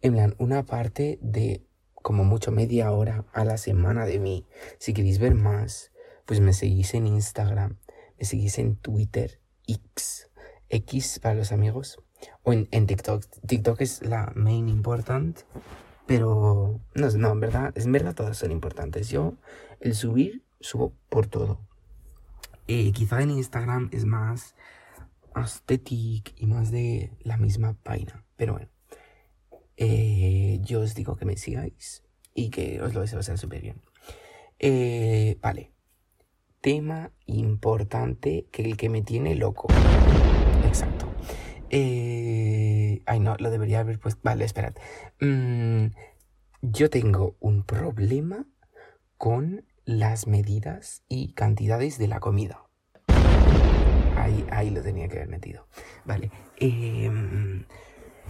en 0.00 0.12
plan, 0.12 0.34
una 0.38 0.64
parte 0.64 1.18
de 1.22 1.64
como 1.94 2.24
mucho 2.24 2.52
media 2.52 2.92
hora 2.92 3.26
a 3.32 3.44
la 3.44 3.58
semana 3.58 4.06
de 4.06 4.18
mí. 4.18 4.46
Si 4.78 4.94
queréis 4.94 5.18
ver 5.18 5.34
más, 5.34 5.90
pues 6.24 6.40
me 6.40 6.52
seguís 6.52 6.94
en 6.94 7.06
Instagram, 7.06 7.78
me 8.18 8.24
seguís 8.24 8.58
en 8.58 8.76
Twitter, 8.76 9.40
X, 9.66 10.30
X 10.68 11.18
para 11.20 11.34
los 11.34 11.52
amigos, 11.52 11.98
o 12.42 12.52
en, 12.52 12.86
TikTok. 12.86 13.24
TikTok 13.46 13.80
es 13.80 14.02
la 14.02 14.32
main 14.34 14.68
important, 14.68 15.38
pero 16.08 16.80
no, 16.94 17.10
no, 17.10 17.32
en 17.32 17.40
verdad, 17.40 17.72
en 17.76 17.92
verdad 17.92 18.14
todas 18.14 18.38
son 18.38 18.50
importantes. 18.50 19.10
Yo, 19.10 19.34
el 19.78 19.94
subir, 19.94 20.42
subo 20.58 20.94
por 21.10 21.26
todo. 21.26 21.60
Eh, 22.66 22.92
quizá 22.92 23.20
en 23.20 23.30
Instagram 23.30 23.90
es 23.92 24.06
más 24.06 24.54
aesthetic 25.34 26.32
y 26.36 26.46
más 26.46 26.70
de 26.70 27.12
la 27.20 27.36
misma 27.36 27.76
vaina, 27.84 28.24
pero 28.36 28.54
bueno. 28.54 28.70
Eh, 29.76 30.58
yo 30.62 30.80
os 30.80 30.94
digo 30.94 31.14
que 31.16 31.26
me 31.26 31.36
sigáis 31.36 32.02
y 32.34 32.48
que 32.48 32.80
os 32.80 32.94
lo 32.94 33.02
deseo 33.02 33.22
ser 33.22 33.36
súper 33.36 33.60
bien. 33.60 33.82
Eh, 34.58 35.38
vale. 35.42 35.72
Tema 36.62 37.12
importante 37.26 38.46
que 38.50 38.62
el 38.62 38.78
que 38.78 38.88
me 38.88 39.02
tiene 39.02 39.34
loco. 39.34 39.68
Exacto. 40.64 41.06
Eh, 41.70 43.02
ay, 43.06 43.20
no, 43.20 43.36
lo 43.38 43.50
debería 43.50 43.80
haber 43.80 43.98
puesto. 43.98 44.20
Vale, 44.22 44.44
esperad. 44.44 44.74
Mm, 45.20 45.86
yo 46.62 46.90
tengo 46.90 47.36
un 47.40 47.64
problema 47.64 48.46
con 49.16 49.64
las 49.84 50.26
medidas 50.26 51.02
y 51.08 51.32
cantidades 51.34 51.98
de 51.98 52.08
la 52.08 52.20
comida. 52.20 52.64
Ahí, 54.16 54.46
ahí 54.50 54.70
lo 54.70 54.82
tenía 54.82 55.08
que 55.08 55.16
haber 55.16 55.28
metido. 55.28 55.66
Vale. 56.04 56.30
Eh, 56.58 57.10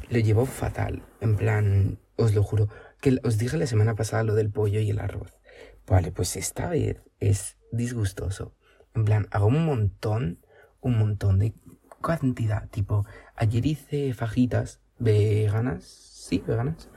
lo 0.08 0.18
llevo 0.18 0.46
fatal. 0.46 1.02
En 1.20 1.36
plan, 1.36 1.98
os 2.16 2.34
lo 2.34 2.42
juro, 2.42 2.68
que 3.00 3.18
os 3.24 3.38
dije 3.38 3.56
la 3.56 3.66
semana 3.66 3.94
pasada 3.94 4.24
lo 4.24 4.34
del 4.34 4.50
pollo 4.50 4.80
y 4.80 4.90
el 4.90 5.00
arroz. 5.00 5.38
Vale, 5.86 6.12
pues 6.12 6.36
esta 6.36 6.68
vez 6.68 7.02
es 7.20 7.56
disgustoso. 7.72 8.54
En 8.94 9.04
plan, 9.04 9.26
hago 9.30 9.46
un 9.46 9.64
montón, 9.64 10.44
un 10.80 10.98
montón 10.98 11.38
de 11.38 11.54
cantidad. 12.02 12.68
Tipo, 12.70 13.04
ayer 13.34 13.66
hice 13.66 14.12
fajitas 14.14 14.80
veganas, 14.98 15.84
sí, 15.84 16.42
veganas, 16.46 16.88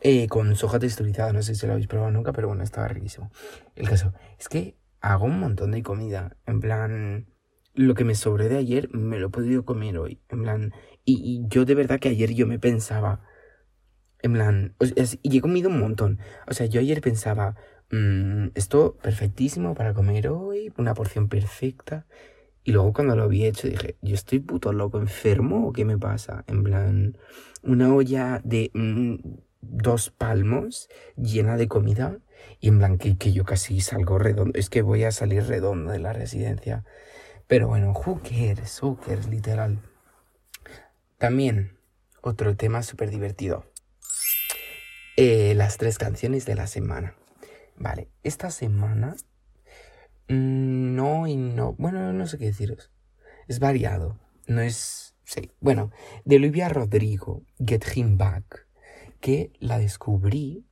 eh, 0.00 0.28
con 0.28 0.54
soja 0.56 0.78
texturizada. 0.78 1.32
No 1.32 1.42
sé 1.42 1.54
si 1.54 1.66
lo 1.66 1.72
habéis 1.72 1.88
probado 1.88 2.10
nunca, 2.10 2.32
pero 2.32 2.48
bueno, 2.48 2.62
estaba 2.62 2.88
riquísimo. 2.88 3.30
El 3.74 3.88
caso 3.88 4.12
es 4.38 4.48
que 4.48 4.76
hago 5.00 5.26
un 5.26 5.40
montón 5.40 5.72
de 5.72 5.82
comida. 5.82 6.36
En 6.46 6.60
plan, 6.60 7.26
lo 7.74 7.94
que 7.94 8.04
me 8.04 8.14
sobré 8.14 8.48
de 8.48 8.56
ayer 8.56 8.88
me 8.92 9.18
lo 9.18 9.28
he 9.28 9.30
podido 9.30 9.64
comer 9.64 9.98
hoy. 9.98 10.20
En 10.28 10.42
plan, 10.42 10.72
y, 11.04 11.44
yo 11.48 11.64
de 11.64 11.74
verdad 11.74 12.00
que 12.00 12.08
ayer 12.08 12.34
yo 12.34 12.46
me 12.46 12.58
pensaba, 12.58 13.22
en 14.22 14.32
plan, 14.32 14.74
y 15.22 15.38
he 15.38 15.40
comido 15.40 15.68
un 15.68 15.78
montón. 15.80 16.18
O 16.46 16.54
sea, 16.54 16.66
yo 16.66 16.80
ayer 16.80 17.00
pensaba, 17.00 17.56
mm, 17.90 18.48
esto 18.54 18.96
perfectísimo 19.02 19.74
para 19.74 19.94
comer 19.94 20.28
hoy, 20.28 20.72
una 20.76 20.94
porción 20.94 21.28
perfecta. 21.28 22.06
Y 22.66 22.72
luego 22.72 22.92
cuando 22.92 23.14
lo 23.14 23.28
vi 23.28 23.46
hecho 23.46 23.68
dije, 23.68 23.96
yo 24.02 24.16
estoy 24.16 24.40
puto 24.40 24.72
loco, 24.72 24.98
enfermo 24.98 25.68
o 25.68 25.72
qué 25.72 25.84
me 25.84 25.96
pasa? 25.98 26.42
En 26.48 26.64
plan, 26.64 27.16
una 27.62 27.94
olla 27.94 28.40
de 28.42 28.72
mm, 28.74 29.18
dos 29.60 30.10
palmos 30.10 30.88
llena 31.16 31.56
de 31.56 31.68
comida 31.68 32.18
y 32.58 32.66
en 32.66 32.78
plan 32.78 32.98
que, 32.98 33.32
yo 33.32 33.44
casi 33.44 33.80
salgo 33.80 34.18
redondo. 34.18 34.58
Es 34.58 34.68
que 34.68 34.82
voy 34.82 35.04
a 35.04 35.12
salir 35.12 35.44
redondo 35.44 35.92
de 35.92 36.00
la 36.00 36.12
residencia. 36.12 36.84
Pero 37.46 37.68
bueno, 37.68 37.92
who 37.92 38.20
cares, 38.20 38.82
literal. 39.30 39.78
También, 41.18 41.78
otro 42.20 42.56
tema 42.56 42.82
súper 42.82 43.10
divertido. 43.10 43.64
Eh, 45.16 45.54
las 45.54 45.76
tres 45.76 45.98
canciones 45.98 46.46
de 46.46 46.56
la 46.56 46.66
semana. 46.66 47.14
Vale, 47.76 48.08
esta 48.24 48.50
semana 48.50 49.14
no 50.28 51.26
y 51.26 51.36
no. 51.36 51.74
Bueno, 51.78 52.12
no 52.12 52.26
sé 52.26 52.38
qué 52.38 52.46
deciros. 52.46 52.90
Es 53.48 53.58
variado. 53.58 54.18
No 54.46 54.60
es. 54.60 55.14
Sí. 55.24 55.50
Bueno, 55.60 55.90
de 56.24 56.36
Olivia 56.36 56.68
Rodrigo, 56.68 57.42
Get 57.58 57.84
Him 57.94 58.16
Back, 58.16 58.66
que 59.20 59.52
la 59.58 59.78
descubrí 59.78 60.66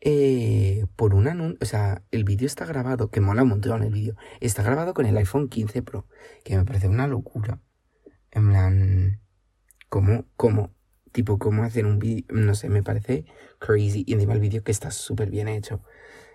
eh, 0.00 0.86
por 0.96 1.14
un 1.14 1.28
anuncio. 1.28 1.58
O 1.62 1.64
sea, 1.64 2.02
el 2.10 2.24
vídeo 2.24 2.46
está 2.46 2.66
grabado, 2.66 3.10
que 3.10 3.20
mola 3.20 3.42
un 3.42 3.50
montón 3.50 3.82
el 3.82 3.92
vídeo. 3.92 4.16
Está 4.40 4.62
grabado 4.62 4.94
con 4.94 5.06
el 5.06 5.16
iPhone 5.16 5.48
15 5.48 5.82
Pro, 5.82 6.06
que 6.44 6.56
me 6.56 6.64
parece 6.64 6.88
una 6.88 7.06
locura. 7.06 7.60
En 8.30 8.48
plan. 8.48 9.20
¿Cómo? 9.88 10.26
¿Cómo? 10.36 10.74
Tipo, 11.12 11.38
cómo 11.38 11.64
hacer 11.64 11.86
un 11.86 11.98
vídeo. 11.98 12.24
No 12.30 12.54
sé, 12.54 12.68
me 12.68 12.82
parece 12.82 13.24
crazy. 13.58 14.04
Y 14.06 14.12
encima 14.14 14.34
el 14.34 14.40
vídeo 14.40 14.62
que 14.62 14.72
está 14.72 14.90
súper 14.90 15.30
bien 15.30 15.48
hecho. 15.48 15.82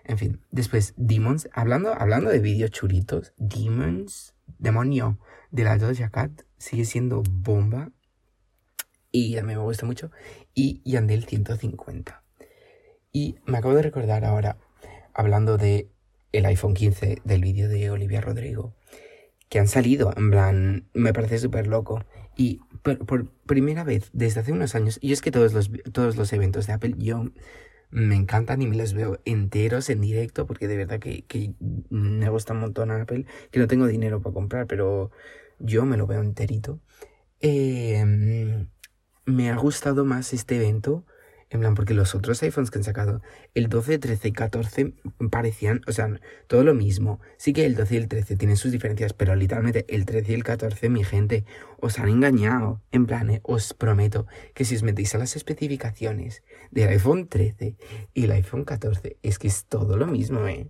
En 0.03 0.17
fin, 0.17 0.41
después 0.51 0.93
Demons, 0.97 1.49
hablando, 1.53 1.93
hablando 1.93 2.29
de 2.29 2.39
vídeos 2.39 2.71
churitos, 2.71 3.33
Demons, 3.37 4.35
demonio 4.57 5.19
de 5.51 5.63
la 5.63 5.77
Doja 5.77 6.09
Cat, 6.09 6.43
sigue 6.57 6.85
siendo 6.85 7.23
bomba. 7.29 7.91
Y 9.11 9.37
a 9.37 9.43
mí 9.43 9.53
me 9.53 9.61
gusta 9.61 9.85
mucho. 9.85 10.11
Y 10.53 10.81
Yandel 10.89 11.25
150. 11.25 12.23
Y 13.11 13.35
me 13.45 13.57
acabo 13.57 13.75
de 13.75 13.81
recordar 13.81 14.23
ahora, 14.23 14.57
hablando 15.13 15.57
de 15.57 15.89
el 16.31 16.45
iPhone 16.45 16.73
15 16.73 17.21
del 17.25 17.41
vídeo 17.41 17.67
de 17.67 17.89
Olivia 17.89 18.21
Rodrigo, 18.21 18.73
que 19.49 19.59
han 19.59 19.67
salido, 19.67 20.13
en 20.15 20.31
plan, 20.31 20.89
me 20.93 21.13
parece 21.13 21.37
súper 21.39 21.67
loco. 21.67 22.05
Y 22.37 22.61
por, 22.83 23.05
por, 23.05 23.29
primera 23.45 23.83
vez 23.83 24.09
desde 24.13 24.39
hace 24.39 24.53
unos 24.53 24.75
años, 24.75 24.97
y 25.01 25.11
es 25.11 25.21
que 25.21 25.31
todos 25.31 25.51
los, 25.51 25.69
todos 25.91 26.15
los 26.15 26.31
eventos 26.31 26.67
de 26.67 26.73
Apple 26.73 26.95
yo 26.97 27.25
me 27.91 28.15
encantan 28.15 28.61
y 28.61 28.67
me 28.67 28.77
los 28.77 28.93
veo 28.93 29.19
enteros 29.25 29.89
en 29.89 30.01
directo 30.01 30.47
porque 30.47 30.67
de 30.67 30.77
verdad 30.77 30.99
que, 30.99 31.53
me 31.89 32.29
gusta 32.29 32.53
un 32.53 32.61
montón 32.61 32.91
Apple, 32.91 33.25
que 33.51 33.59
no 33.59 33.67
tengo 33.67 33.87
dinero 33.87 34.21
para 34.21 34.33
comprar, 34.33 34.67
pero 34.67 35.11
yo 35.59 35.85
me 35.85 35.97
lo 35.97 36.07
veo 36.07 36.21
enterito. 36.21 36.79
Eh, 37.41 38.65
me 39.25 39.49
ha 39.49 39.55
gustado 39.55 40.05
más 40.05 40.33
este 40.33 40.57
evento 40.57 41.05
en 41.51 41.59
plan, 41.59 41.75
porque 41.75 41.93
los 41.93 42.15
otros 42.15 42.41
iPhones 42.43 42.71
que 42.71 42.79
han 42.79 42.85
sacado, 42.85 43.21
el 43.53 43.67
12, 43.67 43.99
13 43.99 44.29
y 44.29 44.31
14 44.31 44.93
parecían, 45.29 45.81
o 45.85 45.91
sea, 45.91 46.09
todo 46.47 46.63
lo 46.63 46.73
mismo. 46.73 47.19
Sí 47.35 47.51
que 47.51 47.65
el 47.65 47.75
12 47.75 47.93
y 47.93 47.97
el 47.97 48.07
13 48.07 48.37
tienen 48.37 48.55
sus 48.55 48.71
diferencias, 48.71 49.11
pero 49.11 49.35
literalmente 49.35 49.85
el 49.89 50.05
13 50.05 50.31
y 50.31 50.35
el 50.35 50.45
14, 50.45 50.87
mi 50.87 51.03
gente, 51.03 51.43
os 51.81 51.99
han 51.99 52.07
engañado. 52.07 52.81
En 52.93 53.05
plan, 53.05 53.29
eh, 53.29 53.41
os 53.43 53.73
prometo 53.73 54.27
que 54.53 54.63
si 54.63 54.77
os 54.77 54.83
metéis 54.83 55.13
a 55.13 55.17
las 55.17 55.35
especificaciones 55.35 56.41
del 56.71 56.87
iPhone 56.87 57.27
13 57.27 57.75
y 58.13 58.23
el 58.23 58.31
iPhone 58.31 58.63
14, 58.63 59.17
es 59.21 59.37
que 59.37 59.49
es 59.49 59.65
todo 59.65 59.97
lo 59.97 60.07
mismo, 60.07 60.47
eh. 60.47 60.69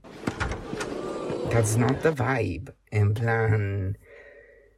That's 1.51 1.77
not 1.77 2.01
the 2.01 2.09
vibe. 2.09 2.73
En 2.89 3.13
plan... 3.13 3.99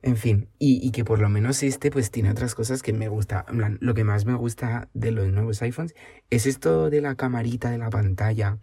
En 0.05 0.17
fin, 0.17 0.49
y, 0.59 0.85
y, 0.85 0.91
que 0.91 1.05
por 1.05 1.19
lo 1.19 1.29
menos 1.29 1.63
este 1.63 1.89
pues 1.89 2.11
tiene 2.11 2.29
otras 2.29 2.55
cosas 2.55 2.81
que 2.81 2.91
me 2.91 3.07
gusta. 3.07 3.45
Lo 3.79 3.93
que 3.93 4.03
más 4.03 4.25
me 4.25 4.35
gusta 4.35 4.89
de 4.93 5.11
los 5.11 5.31
nuevos 5.31 5.61
iPhones 5.61 5.95
es 6.29 6.45
esto 6.45 6.89
de 6.89 6.99
la 6.99 7.15
camarita 7.15 7.71
de 7.71 7.77
la 7.77 7.89
pantalla. 7.89 8.59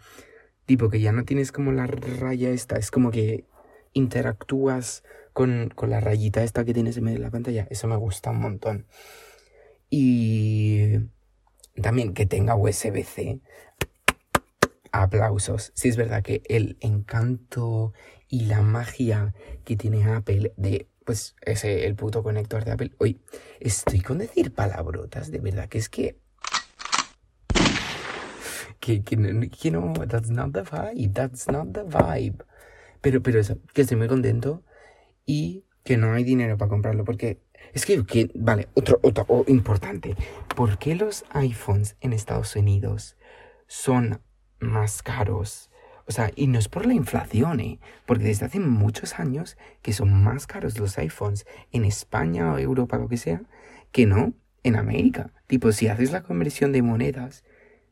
Tipo 0.66 0.90
que 0.90 1.00
ya 1.00 1.12
no 1.12 1.24
tienes 1.24 1.50
como 1.50 1.72
la 1.72 1.86
raya 1.86 2.50
esta, 2.50 2.76
es 2.76 2.90
como 2.90 3.10
que 3.10 3.46
interactúas 3.94 5.02
con, 5.32 5.72
con 5.74 5.88
la 5.88 6.00
rayita 6.00 6.44
esta 6.44 6.66
que 6.66 6.74
tienes 6.74 6.98
en 6.98 7.04
medio 7.04 7.18
de 7.18 7.24
la 7.24 7.30
pantalla. 7.30 7.66
Eso 7.70 7.88
me 7.88 7.96
gusta 7.96 8.30
un 8.32 8.40
montón. 8.40 8.86
Y 9.88 10.98
también 11.80 12.12
que 12.12 12.26
tenga 12.26 12.54
USB-C. 12.54 13.40
Aplausos. 14.92 15.72
Sí 15.74 15.88
es 15.88 15.96
verdad 15.96 16.22
que 16.22 16.42
el 16.50 16.76
encanto 16.80 17.94
y 18.28 18.44
la 18.44 18.60
magia 18.60 19.34
que 19.64 19.76
tiene 19.76 20.04
Apple 20.04 20.52
de 20.58 20.86
pues 21.10 21.34
ese, 21.40 21.86
el 21.86 21.96
puto 21.96 22.22
conector 22.22 22.64
de 22.64 22.70
Apple. 22.70 22.92
Hoy 22.98 23.20
estoy 23.58 24.00
con 24.00 24.18
decir 24.18 24.54
palabrotas, 24.54 25.32
de 25.32 25.40
verdad, 25.40 25.68
que 25.68 25.78
es 25.78 25.88
que... 25.88 26.20
Que, 28.78 29.02
que, 29.02 29.16
no, 29.72 29.92
that's 30.06 30.30
not 30.30 30.52
the 30.52 30.62
vibe, 30.62 31.12
that's 31.12 31.48
not 31.48 31.72
the 31.72 31.82
vibe. 31.82 32.44
Pero, 33.00 33.24
pero 33.24 33.42
que 33.74 33.82
estoy 33.82 33.96
muy 33.96 34.06
contento 34.06 34.62
y 35.26 35.64
que 35.82 35.96
no 35.96 36.12
hay 36.12 36.22
dinero 36.22 36.56
para 36.56 36.68
comprarlo, 36.68 37.04
porque 37.04 37.42
es 37.72 37.84
que, 37.84 38.06
que 38.06 38.30
vale, 38.36 38.68
otro, 38.74 39.00
otro 39.02 39.24
oh, 39.26 39.44
importante. 39.48 40.14
¿Por 40.54 40.78
qué 40.78 40.94
los 40.94 41.24
iPhones 41.30 41.96
en 42.02 42.12
Estados 42.12 42.54
Unidos 42.54 43.16
son 43.66 44.22
más 44.60 45.02
caros 45.02 45.69
o 46.10 46.12
sea, 46.12 46.32
y 46.34 46.48
no 46.48 46.58
es 46.58 46.68
por 46.68 46.86
la 46.86 46.94
inflación, 46.94 47.60
¿eh? 47.60 47.78
Porque 48.04 48.24
desde 48.24 48.44
hace 48.44 48.58
muchos 48.58 49.20
años 49.20 49.56
que 49.80 49.92
son 49.92 50.24
más 50.24 50.48
caros 50.48 50.76
los 50.76 50.98
iPhones 50.98 51.46
en 51.70 51.84
España 51.84 52.52
o 52.52 52.58
Europa, 52.58 52.98
lo 52.98 53.06
que 53.06 53.16
sea, 53.16 53.42
que 53.92 54.06
no 54.06 54.32
en 54.64 54.74
América. 54.74 55.30
Tipo, 55.46 55.70
si 55.70 55.86
haces 55.86 56.10
la 56.10 56.24
conversión 56.24 56.72
de 56.72 56.82
monedas, 56.82 57.44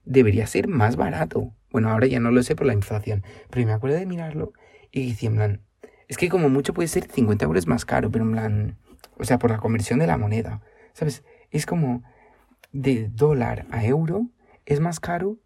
debería 0.04 0.48
ser 0.48 0.66
más 0.66 0.96
barato. 0.96 1.52
Bueno, 1.70 1.90
ahora 1.90 2.08
ya 2.08 2.18
no 2.18 2.32
lo 2.32 2.42
sé 2.42 2.56
por 2.56 2.66
la 2.66 2.74
inflación, 2.74 3.22
pero 3.50 3.64
me 3.64 3.72
acuerdo 3.72 3.96
de 3.96 4.06
mirarlo 4.06 4.52
y 4.90 5.10
decía 5.10 5.28
en 5.28 5.36
plan, 5.36 5.60
es 6.08 6.16
que 6.16 6.28
como 6.28 6.48
mucho 6.48 6.74
puede 6.74 6.88
ser 6.88 7.04
50 7.04 7.44
euros 7.44 7.68
más 7.68 7.84
caro, 7.84 8.10
pero 8.10 8.24
en 8.24 8.32
plan, 8.32 8.78
o 9.16 9.22
sea, 9.22 9.38
por 9.38 9.52
la 9.52 9.58
conversión 9.58 10.00
de 10.00 10.08
la 10.08 10.18
moneda, 10.18 10.60
¿sabes? 10.92 11.22
Es 11.52 11.66
como 11.66 12.02
de 12.72 13.10
dólar 13.12 13.68
a 13.70 13.84
euro 13.84 14.26
es 14.66 14.80
más 14.80 14.98
caro 14.98 15.36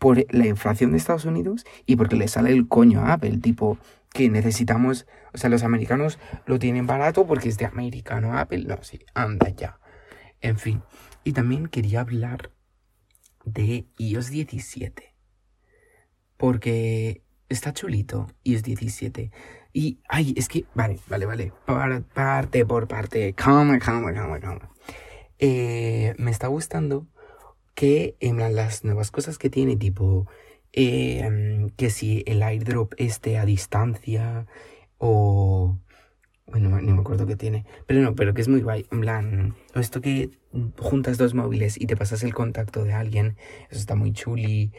por 0.00 0.24
la 0.34 0.46
inflación 0.46 0.90
de 0.90 0.96
Estados 0.96 1.26
Unidos 1.26 1.64
y 1.86 1.94
porque 1.94 2.16
le 2.16 2.26
sale 2.26 2.50
el 2.50 2.66
coño 2.66 3.02
a 3.02 3.12
Apple, 3.12 3.36
tipo 3.36 3.78
que 4.12 4.30
necesitamos, 4.30 5.06
o 5.32 5.38
sea, 5.38 5.50
los 5.50 5.62
americanos 5.62 6.18
lo 6.46 6.58
tienen 6.58 6.86
barato 6.86 7.26
porque 7.26 7.50
es 7.50 7.58
de 7.58 7.66
americano 7.66 8.36
Apple, 8.36 8.64
no, 8.64 8.82
sí, 8.82 9.04
anda 9.14 9.50
ya. 9.50 9.78
En 10.40 10.58
fin, 10.58 10.82
y 11.22 11.32
también 11.32 11.68
quería 11.68 12.00
hablar 12.00 12.50
de 13.44 13.86
iOS 13.98 14.30
17, 14.30 15.14
porque 16.38 17.22
está 17.50 17.74
chulito 17.74 18.26
iOS 18.42 18.62
17. 18.62 19.30
Y, 19.74 20.00
ay, 20.08 20.32
es 20.36 20.48
que, 20.48 20.64
vale, 20.74 20.98
vale, 21.08 21.26
vale, 21.26 21.52
parte 22.14 22.64
por 22.64 22.88
parte, 22.88 23.34
calma, 23.34 23.78
calma, 23.78 24.14
calma, 24.14 24.40
calma. 24.40 24.72
Eh, 25.38 26.14
me 26.16 26.30
está 26.30 26.46
gustando 26.46 27.06
que 27.80 28.14
en 28.20 28.36
las 28.54 28.84
nuevas 28.84 29.10
cosas 29.10 29.38
que 29.38 29.48
tiene, 29.48 29.74
tipo 29.74 30.26
eh, 30.74 31.66
que 31.78 31.88
si 31.88 32.22
el 32.26 32.42
airdrop 32.42 32.92
esté 32.98 33.38
a 33.38 33.46
distancia 33.46 34.46
o... 34.98 35.78
Bueno, 36.44 36.78
ni 36.78 36.92
me 36.92 37.00
acuerdo 37.00 37.26
qué 37.26 37.36
tiene. 37.36 37.64
Pero 37.86 38.02
no, 38.02 38.14
pero 38.14 38.34
que 38.34 38.42
es 38.42 38.48
muy 38.48 38.60
guay. 38.60 38.84
En 38.90 39.00
plan, 39.00 39.54
esto 39.74 40.02
que 40.02 40.28
juntas 40.76 41.16
dos 41.16 41.32
móviles 41.32 41.80
y 41.80 41.86
te 41.86 41.96
pasas 41.96 42.22
el 42.22 42.34
contacto 42.34 42.84
de 42.84 42.92
alguien, 42.92 43.38
eso 43.70 43.80
está 43.80 43.94
muy 43.94 44.12
chuli. 44.12 44.72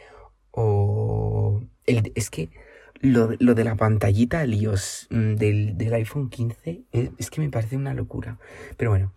O... 0.52 1.64
Es 1.88 2.30
que 2.30 2.52
lo, 3.00 3.32
lo, 3.40 3.56
de 3.56 3.64
la 3.64 3.78
pantallita 3.78 4.46
iOS 4.46 5.08
mm, 5.10 5.34
del, 5.38 5.76
del 5.76 5.94
iPhone 5.96 6.30
15 6.30 6.84
es, 6.92 7.10
es, 7.18 7.32
que 7.32 7.42
me 7.42 7.50
parece 7.50 7.78
una 7.78 7.96
locura. 7.96 8.38
Pero 8.78 8.92
bueno, 8.92 9.12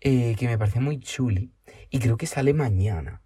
eh, 0.00 0.34
que 0.38 0.46
me 0.48 0.56
parece 0.56 0.80
muy 0.80 1.00
chuli. 1.00 1.52
Y 1.90 1.98
creo 1.98 2.16
que 2.16 2.26
sale 2.26 2.54
mañana. 2.54 3.20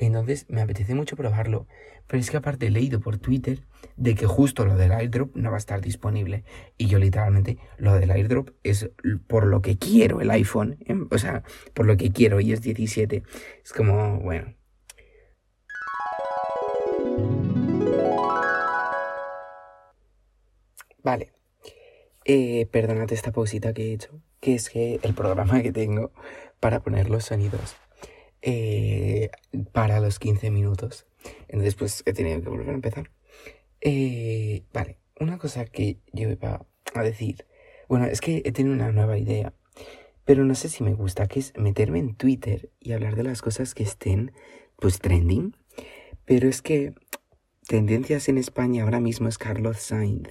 Entonces 0.00 0.46
me 0.48 0.62
apetece 0.62 0.94
mucho 0.94 1.14
probarlo. 1.14 1.66
Pero 2.06 2.20
es 2.20 2.30
que 2.30 2.38
aparte 2.38 2.66
he 2.66 2.70
leído 2.70 3.00
por 3.00 3.18
Twitter 3.18 3.60
de 3.96 4.14
que 4.14 4.26
justo 4.26 4.64
lo 4.64 4.76
del 4.76 4.92
airdrop 4.92 5.36
no 5.36 5.50
va 5.50 5.56
a 5.56 5.58
estar 5.58 5.82
disponible. 5.82 6.42
Y 6.78 6.86
yo 6.86 6.98
literalmente 6.98 7.58
lo 7.76 7.94
del 7.94 8.10
airdrop 8.10 8.50
es 8.62 8.90
por 9.26 9.46
lo 9.46 9.60
que 9.60 9.76
quiero 9.76 10.22
el 10.22 10.30
iPhone. 10.30 10.78
Em, 10.86 11.06
o 11.10 11.18
sea, 11.18 11.44
por 11.74 11.84
lo 11.84 11.98
que 11.98 12.10
quiero 12.10 12.40
y 12.40 12.52
es 12.52 12.62
17. 12.62 13.22
Es 13.62 13.72
como, 13.74 14.20
bueno. 14.20 14.54
Vale. 21.02 21.32
Eh, 22.24 22.66
perdónate 22.72 23.14
esta 23.14 23.32
pausita 23.32 23.74
que 23.74 23.90
he 23.90 23.92
hecho. 23.92 24.18
Que 24.40 24.54
es 24.54 24.70
que 24.70 24.98
el 25.02 25.12
programa 25.12 25.60
que 25.60 25.72
tengo 25.72 26.10
para 26.58 26.80
poner 26.80 27.10
los 27.10 27.26
sonidos 27.26 27.76
eh, 28.42 29.30
para 29.72 30.00
los 30.00 30.18
15 30.18 30.50
minutos. 30.50 31.06
Entonces, 31.48 31.74
pues 31.74 32.02
he 32.06 32.12
tenido 32.12 32.40
que 32.40 32.48
volver 32.48 32.70
a 32.70 32.74
empezar. 32.74 33.10
Eh, 33.80 34.64
vale, 34.72 34.98
una 35.18 35.38
cosa 35.38 35.64
que 35.64 35.98
yo 36.12 36.28
iba 36.28 36.66
a 36.94 37.02
decir 37.02 37.46
Bueno, 37.88 38.06
es 38.06 38.20
que 38.20 38.42
he 38.44 38.52
tenido 38.52 38.74
una 38.74 38.92
nueva 38.92 39.18
idea, 39.18 39.54
pero 40.24 40.44
no 40.44 40.54
sé 40.54 40.68
si 40.68 40.84
me 40.84 40.94
gusta, 40.94 41.26
que 41.26 41.40
es 41.40 41.52
meterme 41.56 41.98
en 41.98 42.14
Twitter 42.14 42.70
y 42.78 42.92
hablar 42.92 43.16
de 43.16 43.24
las 43.24 43.42
cosas 43.42 43.74
que 43.74 43.82
estén, 43.82 44.32
pues, 44.76 45.00
trending. 45.00 45.56
Pero 46.24 46.48
es 46.48 46.62
que 46.62 46.94
tendencias 47.66 48.28
en 48.28 48.38
España 48.38 48.84
ahora 48.84 49.00
mismo 49.00 49.28
es 49.28 49.38
Carlos 49.38 49.78
Sainz. 49.78 50.28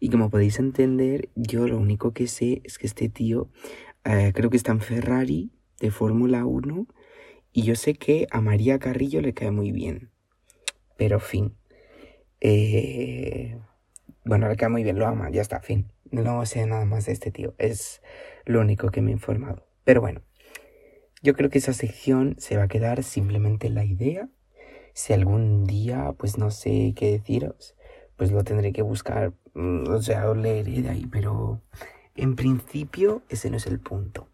Y 0.00 0.10
como 0.10 0.30
podéis 0.30 0.58
entender, 0.58 1.30
yo 1.34 1.66
lo 1.66 1.78
único 1.78 2.12
que 2.12 2.26
sé 2.26 2.60
es 2.64 2.78
que 2.78 2.86
este 2.86 3.08
tío 3.08 3.48
eh, 4.04 4.32
creo 4.34 4.50
que 4.50 4.56
está 4.56 4.72
en 4.72 4.80
Ferrari 4.80 5.50
de 5.80 5.90
Fórmula 5.90 6.44
1 6.44 6.86
y 7.58 7.62
yo 7.62 7.74
sé 7.74 7.94
que 7.94 8.28
a 8.30 8.40
María 8.40 8.78
Carrillo 8.78 9.20
le 9.20 9.34
cae 9.34 9.50
muy 9.50 9.72
bien. 9.72 10.12
Pero 10.96 11.18
fin. 11.18 11.56
Eh, 12.40 13.58
bueno, 14.24 14.48
le 14.48 14.54
cae 14.54 14.68
muy 14.68 14.84
bien, 14.84 14.96
lo 14.96 15.08
ama, 15.08 15.28
ya 15.28 15.42
está, 15.42 15.58
fin. 15.58 15.90
No 16.12 16.46
sé 16.46 16.64
nada 16.66 16.84
más 16.84 17.06
de 17.06 17.12
este 17.14 17.32
tío. 17.32 17.56
Es 17.58 18.00
lo 18.44 18.60
único 18.60 18.92
que 18.92 19.02
me 19.02 19.10
he 19.10 19.12
informado. 19.12 19.66
Pero 19.82 20.00
bueno, 20.00 20.22
yo 21.20 21.34
creo 21.34 21.50
que 21.50 21.58
esa 21.58 21.72
sección 21.72 22.36
se 22.38 22.56
va 22.56 22.62
a 22.62 22.68
quedar 22.68 23.02
simplemente 23.02 23.70
la 23.70 23.84
idea. 23.84 24.28
Si 24.94 25.12
algún 25.12 25.64
día, 25.64 26.14
pues 26.16 26.38
no 26.38 26.52
sé 26.52 26.94
qué 26.94 27.10
deciros, 27.10 27.74
pues 28.16 28.30
lo 28.30 28.44
tendré 28.44 28.72
que 28.72 28.82
buscar, 28.82 29.32
mm, 29.54 29.88
o 29.88 30.00
sea, 30.00 30.26
lo 30.26 30.36
leeré 30.36 30.82
de 30.82 30.90
ahí, 30.90 31.06
pero 31.10 31.60
en 32.14 32.36
principio 32.36 33.22
ese 33.28 33.50
no 33.50 33.56
es 33.56 33.66
el 33.66 33.80
punto. 33.80 34.28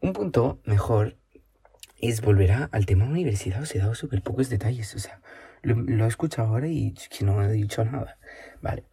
Un 0.00 0.12
punto 0.14 0.58
mejor 0.64 1.21
es 2.02 2.20
volver 2.20 2.68
al 2.70 2.86
tema 2.86 3.06
universidad. 3.06 3.62
Os 3.62 3.74
he 3.74 3.78
dado 3.78 3.94
súper 3.94 4.22
pocos 4.22 4.50
detalles, 4.50 4.94
o 4.94 4.98
sea, 4.98 5.22
lo, 5.62 5.76
lo 5.76 6.04
he 6.04 6.08
escuchado 6.08 6.48
ahora 6.48 6.68
y 6.68 6.92
que 6.92 7.24
no 7.24 7.42
he 7.42 7.50
dicho 7.50 7.82
nada. 7.84 8.18
Vale, 8.60 8.84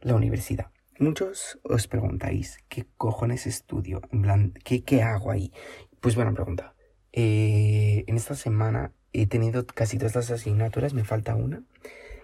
la 0.00 0.16
universidad. 0.16 0.72
Muchos 0.98 1.60
os 1.62 1.86
preguntáis, 1.86 2.58
¿qué 2.68 2.86
cojones 2.96 3.46
estudio? 3.46 4.00
En 4.10 4.22
plan, 4.22 4.54
¿qué, 4.64 4.82
qué 4.82 5.02
hago 5.02 5.30
ahí? 5.30 5.52
Pues 6.00 6.16
buena 6.16 6.32
pregunta. 6.32 6.74
Eh, 7.12 8.04
en 8.06 8.16
esta 8.16 8.34
semana 8.34 8.92
he 9.12 9.26
tenido 9.26 9.66
casi 9.66 9.98
todas 9.98 10.16
las 10.16 10.30
asignaturas, 10.30 10.94
me 10.94 11.04
falta 11.04 11.36
una 11.36 11.62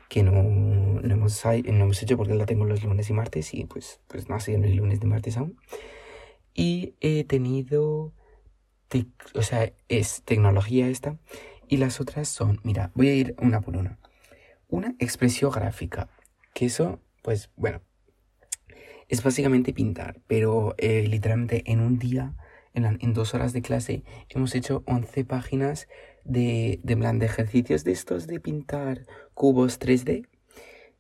que 0.09 0.25
no, 0.25 0.33
no, 0.33 1.15
hemos, 1.15 1.45
no 1.45 1.85
hemos 1.85 2.03
hecho 2.03 2.17
porque 2.17 2.35
la 2.35 2.45
tengo 2.45 2.65
los 2.65 2.83
lunes 2.83 3.09
y 3.09 3.13
martes 3.13 3.55
y 3.55 3.65
pues, 3.65 4.01
pues 4.09 4.29
no 4.29 4.35
ha 4.35 4.41
sido 4.41 4.59
ni 4.59 4.75
lunes 4.75 5.01
ni 5.01 5.09
martes 5.09 5.37
aún. 5.37 5.57
Y 6.53 6.95
he 7.01 7.23
tenido, 7.25 8.13
o 9.35 9.43
sea, 9.43 9.73
es 9.89 10.23
tecnología 10.25 10.89
esta 10.89 11.17
y 11.69 11.77
las 11.77 12.01
otras 12.01 12.29
son, 12.29 12.61
mira, 12.65 12.91
voy 12.95 13.09
a 13.09 13.15
ir 13.15 13.35
una 13.41 13.61
por 13.61 13.77
una. 13.77 13.99
Una 14.69 14.95
expresión 14.99 15.51
gráfica, 15.51 16.09
que 16.53 16.67
eso, 16.67 17.01
pues 17.23 17.51
bueno, 17.57 17.81
es 19.09 19.23
básicamente 19.23 19.73
pintar, 19.73 20.21
pero 20.27 20.75
eh, 20.79 21.07
literalmente 21.07 21.63
en 21.67 21.81
un 21.81 21.99
día, 21.99 22.35
en, 22.75 23.13
dos 23.13 23.35
horas 23.35 23.53
de 23.53 23.63
clase, 23.63 24.05
hemos 24.29 24.55
hecho 24.55 24.85
11 24.87 25.25
páginas 25.25 25.89
de, 26.25 26.81
de 26.85 26.97
plan 26.97 27.19
de 27.19 27.27
ejercicios 27.27 27.83
de 27.83 27.93
estos 27.93 28.27
de 28.27 28.39
pintar 28.39 29.07
cubos 29.35 29.81
3D. 29.81 30.29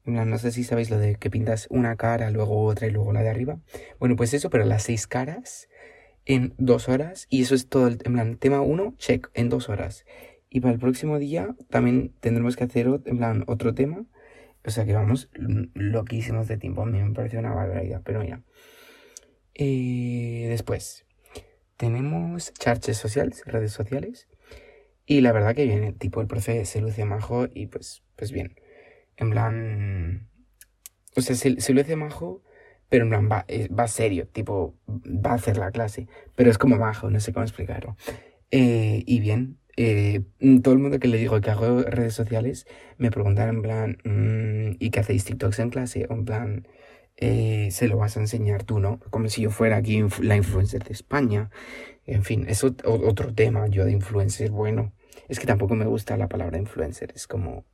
En 0.04 0.14
plan, 0.14 0.30
no 0.30 0.38
sé 0.38 0.50
si 0.50 0.64
sabéis 0.64 0.90
lo 0.90 0.98
de 0.98 1.16
que 1.16 1.30
pintas 1.30 1.68
una 1.70 1.96
cara, 1.96 2.30
luego 2.30 2.64
otra 2.64 2.88
y 2.88 2.90
luego 2.90 3.12
la 3.12 3.22
de 3.22 3.28
arriba. 3.28 3.60
Bueno, 4.00 4.16
pues 4.16 4.34
eso, 4.34 4.50
pero 4.50 4.64
las 4.64 4.84
seis 4.84 5.06
caras 5.06 5.68
en 6.26 6.54
dos 6.58 6.88
horas. 6.88 7.26
Y 7.30 7.42
eso 7.42 7.54
es 7.54 7.68
todo, 7.68 7.88
el, 7.88 7.98
en 8.04 8.12
plan, 8.14 8.36
tema 8.36 8.60
1, 8.60 8.94
check, 8.98 9.28
en 9.34 9.48
dos 9.48 9.68
horas. 9.68 10.04
Y 10.48 10.60
para 10.60 10.74
el 10.74 10.80
próximo 10.80 11.18
día 11.18 11.54
también 11.68 12.12
tendremos 12.20 12.56
que 12.56 12.64
hacer, 12.64 12.88
en 13.04 13.18
plan, 13.18 13.44
otro 13.46 13.74
tema 13.74 14.06
o 14.64 14.70
sea 14.70 14.84
que 14.84 14.92
vamos 14.92 15.30
loquísimos 15.74 16.48
de 16.48 16.58
tiempo. 16.58 16.82
A 16.82 16.86
mí 16.86 17.02
me 17.02 17.14
parece 17.14 17.38
una 17.38 17.54
barbaridad. 17.54 18.02
Pero 18.04 18.20
mira. 18.20 18.42
Eh, 19.54 20.46
después. 20.48 21.06
Tenemos 21.76 22.52
charches 22.54 22.98
sociales, 22.98 23.42
redes 23.46 23.72
sociales. 23.72 24.28
Y 25.06 25.22
la 25.22 25.32
verdad 25.32 25.54
que 25.54 25.64
viene, 25.64 25.92
tipo, 25.92 26.20
el 26.20 26.26
profe 26.26 26.64
se 26.66 26.80
luce 26.80 27.04
majo 27.04 27.46
y 27.52 27.66
pues, 27.66 28.02
pues 28.16 28.32
bien. 28.32 28.56
En 29.16 29.30
plan. 29.30 30.28
O 31.16 31.22
sea, 31.22 31.34
se, 31.34 31.60
se 31.60 31.72
luce 31.72 31.96
majo, 31.96 32.42
pero 32.90 33.04
en 33.04 33.10
plan 33.10 33.28
va, 33.30 33.44
eh, 33.48 33.68
va 33.68 33.88
serio, 33.88 34.28
tipo, 34.28 34.74
va 34.86 35.32
a 35.32 35.34
hacer 35.34 35.56
la 35.56 35.70
clase. 35.70 36.08
Pero 36.34 36.50
es 36.50 36.58
como 36.58 36.76
majo, 36.76 37.10
no 37.10 37.20
sé 37.20 37.32
cómo 37.32 37.44
explicarlo. 37.44 37.96
Eh, 38.50 39.02
y 39.06 39.20
bien, 39.20 39.58
eh, 39.76 40.22
todo 40.62 40.74
el 40.74 40.80
mundo 40.80 40.98
que 40.98 41.08
le 41.08 41.16
digo 41.18 41.40
que 41.40 41.50
hago 41.50 41.82
redes 41.82 42.14
sociales 42.14 42.66
me 42.98 43.10
preguntan 43.10 43.48
en 43.48 43.62
plan, 43.62 43.98
mm, 44.04 44.76
¿y 44.78 44.90
qué 44.90 45.00
hacéis 45.00 45.24
TikToks 45.24 45.60
en 45.60 45.70
clase? 45.70 46.06
O 46.10 46.14
en 46.14 46.24
plan, 46.24 46.66
eh, 47.16 47.68
se 47.70 47.88
lo 47.88 47.98
vas 47.98 48.16
a 48.16 48.20
enseñar 48.20 48.64
tú, 48.64 48.80
¿no? 48.80 48.98
Como 49.10 49.28
si 49.28 49.42
yo 49.42 49.50
fuera 49.50 49.76
aquí 49.76 50.02
la 50.22 50.36
influencer 50.36 50.84
de 50.84 50.92
España. 50.92 51.50
En 52.06 52.24
fin, 52.24 52.46
es 52.48 52.64
otro 52.64 53.34
tema 53.34 53.68
yo 53.68 53.84
de 53.84 53.92
influencer. 53.92 54.50
Bueno, 54.50 54.92
es 55.28 55.38
que 55.38 55.46
tampoco 55.46 55.76
me 55.76 55.86
gusta 55.86 56.16
la 56.16 56.28
palabra 56.28 56.58
influencer. 56.58 57.12
Es 57.14 57.26
como, 57.26 57.64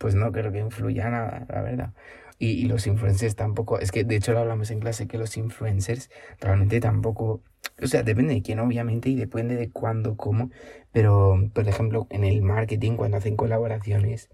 pues 0.00 0.14
no 0.14 0.32
creo 0.32 0.50
que 0.50 0.58
influya 0.60 1.10
nada, 1.10 1.46
la 1.48 1.62
verdad. 1.62 1.94
Y, 2.38 2.66
los 2.66 2.86
influencers 2.86 3.36
tampoco, 3.36 3.78
es 3.78 3.92
que 3.92 4.02
de 4.04 4.16
hecho 4.16 4.32
lo 4.32 4.40
hablamos 4.40 4.70
en 4.70 4.80
clase 4.80 5.06
que 5.06 5.18
los 5.18 5.36
influencers 5.36 6.10
realmente 6.40 6.80
tampoco 6.80 7.42
o 7.82 7.86
sea, 7.86 8.02
depende 8.02 8.34
de 8.34 8.42
quién, 8.42 8.58
obviamente, 8.60 9.10
y 9.10 9.14
depende 9.14 9.56
de 9.56 9.70
cuándo, 9.70 10.16
cómo. 10.16 10.50
Pero, 10.92 11.50
por 11.54 11.68
ejemplo, 11.68 12.06
en 12.10 12.24
el 12.24 12.42
marketing, 12.42 12.96
cuando 12.96 13.18
hacen 13.18 13.36
colaboraciones, 13.36 14.30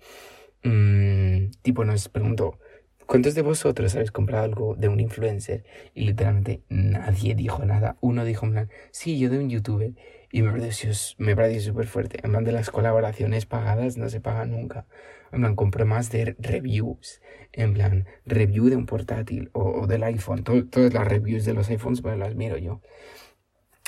mmm, 0.65 1.51
tipo 1.63 1.85
nos 1.85 2.09
pregunto, 2.09 2.59
¿cuántos 3.07 3.35
de 3.35 3.43
vosotros 3.43 3.95
habéis 3.95 4.11
comprado 4.11 4.45
algo 4.45 4.75
de 4.77 4.89
un 4.89 5.01
influencer? 5.01 5.65
Y 5.95 6.07
literalmente 6.07 6.63
nadie 6.69 7.35
dijo 7.35 7.65
nada. 7.65 7.97
Uno 8.01 8.25
dijo 8.25 8.47
en 8.47 8.53
plan, 8.53 8.71
sí, 8.91 9.19
yo 9.19 9.31
de 9.31 9.39
un 9.39 9.51
youtuber. 9.51 9.93
Y 10.33 10.43
me 10.43 10.51
pareció, 10.51 10.91
me 11.19 11.37
pareció 11.37 11.73
súper 11.73 11.87
fuerte. 11.87 12.19
En 12.23 12.33
plan 12.33 12.45
de 12.45 12.53
las 12.53 12.71
colaboraciones 12.71 13.47
pagadas 13.47 13.97
no 13.97 14.09
se 14.09 14.21
pagan 14.21 14.51
nunca. 14.51 14.87
En 15.33 15.41
plan, 15.41 15.57
compro 15.57 15.87
más 15.87 16.11
de 16.11 16.37
reviews. 16.39 17.23
En 17.53 17.75
plan, 17.75 18.07
review 18.25 18.69
de 18.69 18.77
un 18.77 18.87
portátil 18.87 19.51
o, 19.53 19.87
del 19.87 20.03
iPhone. 20.03 20.45
todas 20.45 20.93
las 20.93 21.07
reviews 21.07 21.45
de 21.45 21.55
los 21.55 21.69
iPhones, 21.71 22.03
pues 22.03 22.19
las 22.19 22.35
miro 22.35 22.59
yo 22.59 22.83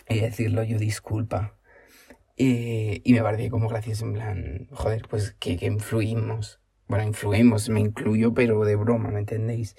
y 0.08 0.20
decirlo 0.20 0.62
yo 0.62 0.78
disculpa. 0.78 1.54
y 2.36 3.02
me 3.12 3.22
parecía 3.22 3.50
como 3.50 3.68
gracioso, 3.68 4.06
en 4.06 4.12
plan, 4.14 4.68
joder, 4.70 5.02
pues 5.08 5.32
que, 5.40 5.56
que, 5.56 5.66
influimos. 5.66 6.57
Bueno, 6.88 7.04
influimos, 7.04 7.68
me 7.68 7.80
incluyo, 7.80 8.34
pero 8.34 8.64
de 8.64 8.76
broma, 8.76 9.10
¿me 9.10 9.20
entendéis? 9.20 9.76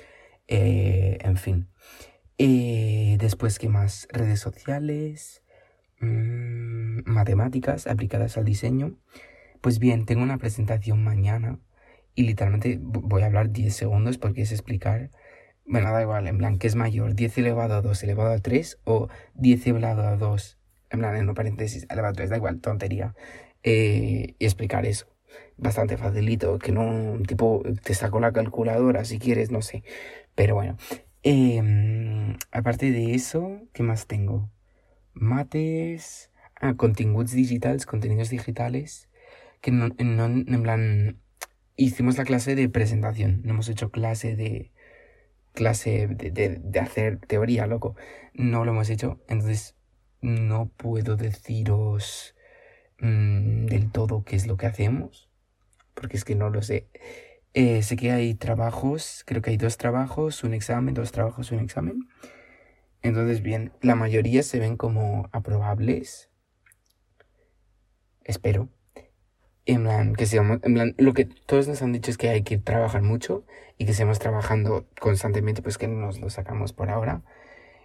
Eh, 0.48 1.18
en 1.22 1.38
fin. 1.38 1.68
después, 3.18 3.60
¿qué 3.60 3.70
más? 3.70 4.08
Redes 4.12 4.40
sociales, 4.40 5.44
mm, 6.00 7.02
matemáticas 7.06 7.88
aplicadas 7.88 8.38
al 8.38 8.46
diseño. 8.46 8.96
Pues 9.62 9.80
bien, 9.80 10.06
tengo 10.06 10.24
una 10.24 10.38
presentación 10.38 11.04
mañana 11.04 11.60
y 12.16 12.24
literalmente 12.24 12.80
voy 12.82 13.24
a 13.24 13.28
hablar 13.28 13.52
10 13.52 13.76
segundos 13.76 14.18
porque 14.18 14.44
es 14.44 14.52
explicar 14.52 15.12
bueno, 15.70 15.92
da 15.92 16.02
igual, 16.02 16.28
en 16.28 16.40
plan, 16.40 16.58
¿qué 16.58 16.66
es 16.68 16.76
mayor? 16.76 17.14
¿10 17.16 17.38
elevado 17.38 17.76
a 17.76 17.82
2 17.82 18.04
elevado 18.04 18.32
a 18.32 18.40
3 18.40 18.80
o 18.86 19.08
10 19.36 19.68
elevado 19.68 20.02
a 20.08 20.18
2, 20.18 20.58
en 20.90 21.00
plan, 21.00 21.16
en 21.16 21.30
un 21.30 21.36
paréntesis, 21.36 21.86
elevado 21.92 22.14
a 22.14 22.14
3, 22.14 22.32
da 22.32 22.38
igual, 22.38 22.60
tontería. 22.60 23.16
Eh, 23.64 24.36
y 24.40 24.46
explicar 24.46 24.86
eso. 24.88 25.08
Bastante 25.60 25.98
facilito, 25.98 26.58
que 26.60 26.72
no, 26.72 27.20
tipo, 27.28 27.64
te 27.84 27.94
saco 27.94 28.20
la 28.20 28.32
calculadora 28.32 29.06
si 29.06 29.20
quieres, 29.20 29.52
no 29.52 29.62
sé. 29.62 29.84
Pero 30.36 30.56
bueno, 30.56 30.78
em, 31.24 32.38
aparte 32.52 32.92
de 32.92 33.14
eso, 33.16 33.62
¿qué 33.74 33.84
más 33.84 34.08
tengo? 34.08 34.50
Mates, 35.14 36.32
ah, 36.62 36.76
contenidos 36.76 37.32
digitales, 37.32 37.86
contenidos 37.86 38.30
digitales, 38.30 39.10
que 39.62 39.72
no, 39.72 39.88
en 39.98 40.64
plan, 40.64 41.20
hicimos 41.76 42.18
la 42.18 42.26
clase 42.26 42.56
de 42.56 42.70
presentación, 42.70 43.42
no 43.44 43.52
hemos 43.54 43.70
hecho 43.70 43.92
clase 43.92 44.36
de 44.36 44.72
clase 45.54 46.08
de, 46.08 46.80
hacer 46.80 47.20
teoría, 47.20 47.68
loco. 47.68 47.96
No 48.34 48.66
lo 48.66 48.72
hemos 48.72 48.90
hecho, 48.90 49.20
entonces 49.28 49.76
no 50.22 50.70
puedo 50.78 51.16
deciros 51.16 52.36
mm, 53.00 53.66
del 53.66 53.92
todo 53.92 54.24
qué 54.24 54.36
es 54.36 54.48
lo 54.48 54.58
que 54.58 54.68
hacemos, 54.68 55.29
porque 56.00 56.18
es 56.18 56.26
que 56.26 56.36
no 56.36 56.50
lo 56.50 56.62
sé. 56.62 56.90
Eh, 57.54 57.84
sé 57.84 57.98
que 57.98 58.12
hay 58.12 58.36
trabajos, 58.36 59.24
creo 59.26 59.42
que 59.42 59.52
hay 59.52 59.58
dos 59.58 59.78
trabajos, 59.78 60.44
un 60.44 60.54
examen, 60.54 60.94
dos 60.94 61.12
trabajos, 61.12 61.52
un 61.52 61.60
examen. 61.60 62.08
Entonces, 63.02 63.42
bien, 63.42 63.74
la 63.82 63.96
mayoría 63.96 64.44
se 64.44 64.60
ven 64.60 64.78
como 64.78 65.30
aprobables. 65.32 66.30
Espero 68.24 68.70
en 69.74 69.84
plan, 69.84 70.16
que 70.16 70.26
seamos, 70.26 70.60
en 70.64 70.74
plan, 70.74 70.96
lo 70.98 71.14
que 71.14 71.26
todos 71.26 71.68
nos 71.68 71.82
han 71.82 71.92
dicho 71.92 72.10
es 72.12 72.18
que 72.18 72.30
hay 72.30 72.44
que 72.44 72.58
trabajar 72.58 73.02
mucho 73.02 73.46
y 73.78 73.86
que 73.86 73.94
sigamos 73.94 74.20
trabajando 74.20 74.88
constantemente, 75.00 75.62
pues 75.62 75.78
que 75.78 75.88
nos 75.88 76.20
lo 76.20 76.30
sacamos 76.30 76.74
por 76.74 76.90
ahora. 76.90 77.22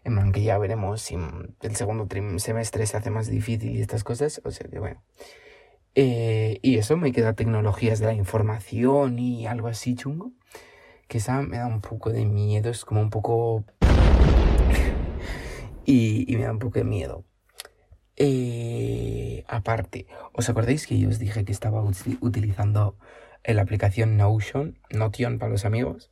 En 0.03 0.15
plan, 0.15 0.33
que 0.33 0.43
ya 0.43 0.59
veremos 0.59 1.03
si 1.03 1.17
el 1.61 1.77
segundo 1.77 2.09
semestre 2.39 2.87
se 2.87 2.97
hace 2.97 3.11
más 3.11 3.29
difícil 3.29 3.77
y 3.77 3.81
estas 3.81 4.05
cosas, 4.05 4.41
o 4.45 4.51
sea 4.51 4.69
que 4.69 4.79
bueno. 4.79 5.03
Eh, 5.95 6.59
y 6.63 6.79
eso 6.79 6.97
me 6.97 7.13
queda 7.13 7.35
tecnologías 7.35 8.01
de 8.01 8.07
la 8.07 8.15
información 8.15 9.19
y 9.19 9.47
algo 9.47 9.69
así 9.69 9.95
chungo. 9.95 10.33
Que 11.09 11.19
esa 11.19 11.43
me 11.43 11.59
da 11.59 11.67
un 11.67 11.81
poco 11.81 12.11
de 12.11 12.25
miedo, 12.25 12.71
es 12.71 12.85
como 12.85 13.01
un 13.01 13.11
poco 13.11 13.65
y, 15.85 16.27
me 16.37 16.45
da 16.45 16.53
un 16.53 16.59
poco 16.59 16.79
de 16.79 16.85
miedo. 16.85 17.25
Eh, 18.17 19.45
aparte, 19.49 20.07
¿os 20.33 20.49
acordáis 20.49 20.87
que 20.87 20.99
yo 20.99 21.09
os 21.09 21.19
dije 21.19 21.45
que 21.45 21.53
estaba 21.53 21.83
uti- 21.83 22.19
utilizando 22.21 22.97
la 23.45 23.63
aplicación 23.63 24.17
Notion, 24.17 24.79
Notion 24.91 25.39
para 25.39 25.53
los 25.53 25.65
amigos? 25.65 26.11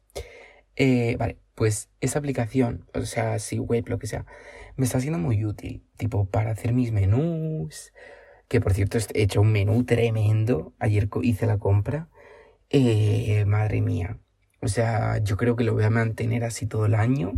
Eh, 0.77 1.16
vale, 1.18 1.38
pues 1.55 1.88
esa 2.01 2.18
aplicación, 2.18 2.87
o 2.95 3.03
sea, 3.03 3.38
si 3.38 3.59
web, 3.59 3.88
lo 3.88 3.99
que 3.99 4.07
sea, 4.07 4.27
me 4.77 4.85
está 4.85 5.01
siendo 5.01 5.18
muy 5.18 5.45
útil, 5.45 5.85
tipo 5.97 6.27
para 6.27 6.51
hacer 6.51 6.73
mis 6.73 6.92
menús, 6.92 7.92
que 8.53 8.61
por 8.61 8.75
cierto 8.75 8.99
he 8.99 9.23
hecho 9.23 9.41
un 9.41 9.51
menú 9.51 9.85
tremendo, 9.85 10.75
ayer 10.79 11.09
hice 11.23 11.47
la 11.47 11.57
compra, 11.57 12.11
eh, 12.69 13.47
madre 13.47 13.81
mía, 13.81 14.19
o 14.61 14.69
sea, 14.69 15.17
yo 15.25 15.38
creo 15.38 15.57
que 15.57 15.65
lo 15.65 15.73
voy 15.73 15.85
a 15.85 15.91
mantener 15.91 16.45
así 16.45 16.67
todo 16.67 16.85
el 16.85 16.95
año, 16.95 17.33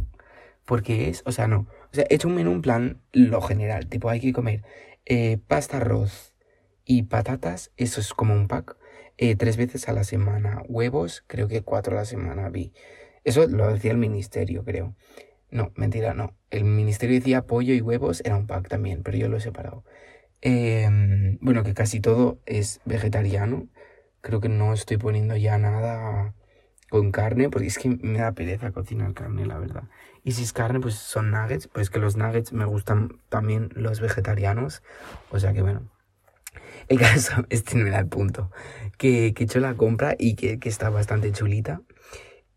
porque 0.65 1.09
es, 1.11 1.23
o 1.25 1.31
sea, 1.31 1.47
no, 1.47 1.69
o 1.93 1.95
sea, 1.95 2.05
he 2.11 2.17
hecho 2.17 2.27
un 2.27 2.35
menú 2.35 2.51
en 2.51 2.63
plan 2.63 3.01
lo 3.13 3.41
general, 3.41 3.87
tipo 3.89 4.11
hay 4.11 4.19
que 4.19 4.33
comer 4.33 4.65
eh, 5.07 5.39
pasta, 5.47 5.77
arroz 5.77 6.35
y 6.85 7.05
patatas, 7.05 7.71
eso 7.77 8.01
es 8.01 8.13
como 8.13 8.35
un 8.35 8.49
pack, 8.49 8.77
eh, 9.17 9.37
tres 9.37 9.57
veces 9.57 9.89
a 9.89 9.93
la 9.93 10.03
semana, 10.03 10.65
huevos, 10.69 11.23
creo 11.29 11.47
que 11.47 11.63
cuatro 11.63 11.95
a 11.95 12.01
la 12.01 12.05
semana 12.07 12.49
vi. 12.49 12.73
Eso 13.23 13.47
lo 13.47 13.73
decía 13.73 13.93
el 13.93 13.99
ministerio, 13.99 14.65
creo. 14.65 14.97
No, 15.51 15.73
mentira, 15.77 16.15
no. 16.15 16.37
El 16.51 16.65
ministerio 16.65 17.17
decía 17.17 17.47
pollo 17.47 17.73
y 17.75 17.81
huevos, 17.81 18.21
era 18.25 18.37
un 18.37 18.49
pack 18.49 18.69
también, 18.69 19.03
pero 19.05 19.17
yo 19.17 19.29
lo 19.29 19.37
he 19.37 19.41
separado. 19.41 19.85
Em, 20.47 21.39
bueno, 21.41 21.65
que 21.65 21.73
casi 21.73 22.01
todo 22.01 22.39
es 22.45 22.81
vegetariano. 22.85 23.67
Creo 24.21 24.41
que 24.41 24.51
no 24.51 24.75
estoy 24.75 24.99
poniendo 24.99 25.37
ya 25.37 25.59
nada 25.59 26.35
con 26.91 27.13
carne, 27.13 27.49
porque 27.49 27.69
es 27.69 27.79
que 27.79 27.89
me 27.89 28.19
da 28.19 28.33
pereza 28.33 28.71
cocinar 28.71 29.15
carne, 29.15 29.47
la 29.47 29.59
verdad. 29.59 29.85
Y 30.23 30.33
si 30.33 30.43
es 30.43 30.53
carne, 30.53 30.81
pues 30.81 30.97
son 30.97 31.31
nuggets, 31.31 31.67
pues 31.69 31.89
que 31.89 31.99
los 31.99 32.17
nuggets 32.17 32.53
me 32.53 32.67
gustan 32.67 33.19
también 33.31 33.71
los 33.75 34.01
vegetarianos. 34.01 34.83
O 35.31 35.39
sea 35.41 35.55
que 35.55 35.63
bueno. 35.63 35.91
El 36.89 36.99
caso, 36.99 37.47
este 37.51 37.77
no 37.77 37.87
era 37.87 37.99
el 37.99 38.09
punto. 38.09 38.51
Que, 38.99 39.33
que 39.35 39.45
he 39.45 39.47
hecho 39.47 39.61
la 39.61 39.75
compra 39.75 40.15
y 40.19 40.35
que, 40.37 40.59
está 40.65 40.91
bastante 40.91 41.33
chulita. 41.33 41.81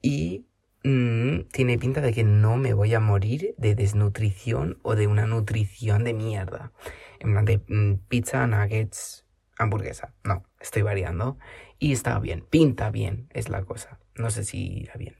Y 0.01 0.45
mm, 0.83 1.47
tiene 1.53 1.77
pinta 1.77 2.01
de 2.01 2.11
que 2.11 2.25
no 2.25 2.57
me 2.57 2.73
voy 2.73 2.93
a 2.93 2.99
morir 2.99 3.55
de 3.57 3.75
desnutrición 3.75 4.77
o 4.83 4.95
de 4.95 5.07
una 5.07 5.25
nutrición 5.25 6.03
de 6.03 6.13
mierda. 6.13 6.73
En 7.19 7.31
plan 7.31 7.45
de 7.45 7.61
mm, 7.67 8.07
pizza, 8.07 8.45
nuggets, 8.47 9.25
hamburguesa. 9.57 10.13
No, 10.23 10.43
estoy 10.59 10.81
variando. 10.81 11.37
Y 11.79 11.93
está 11.93 12.19
bien, 12.19 12.45
pinta 12.49 12.89
bien, 12.89 13.27
es 13.33 13.49
la 13.49 13.63
cosa. 13.63 13.99
No 14.15 14.29
sé 14.29 14.43
si 14.43 14.79
irá 14.79 14.95
bien. 14.95 15.15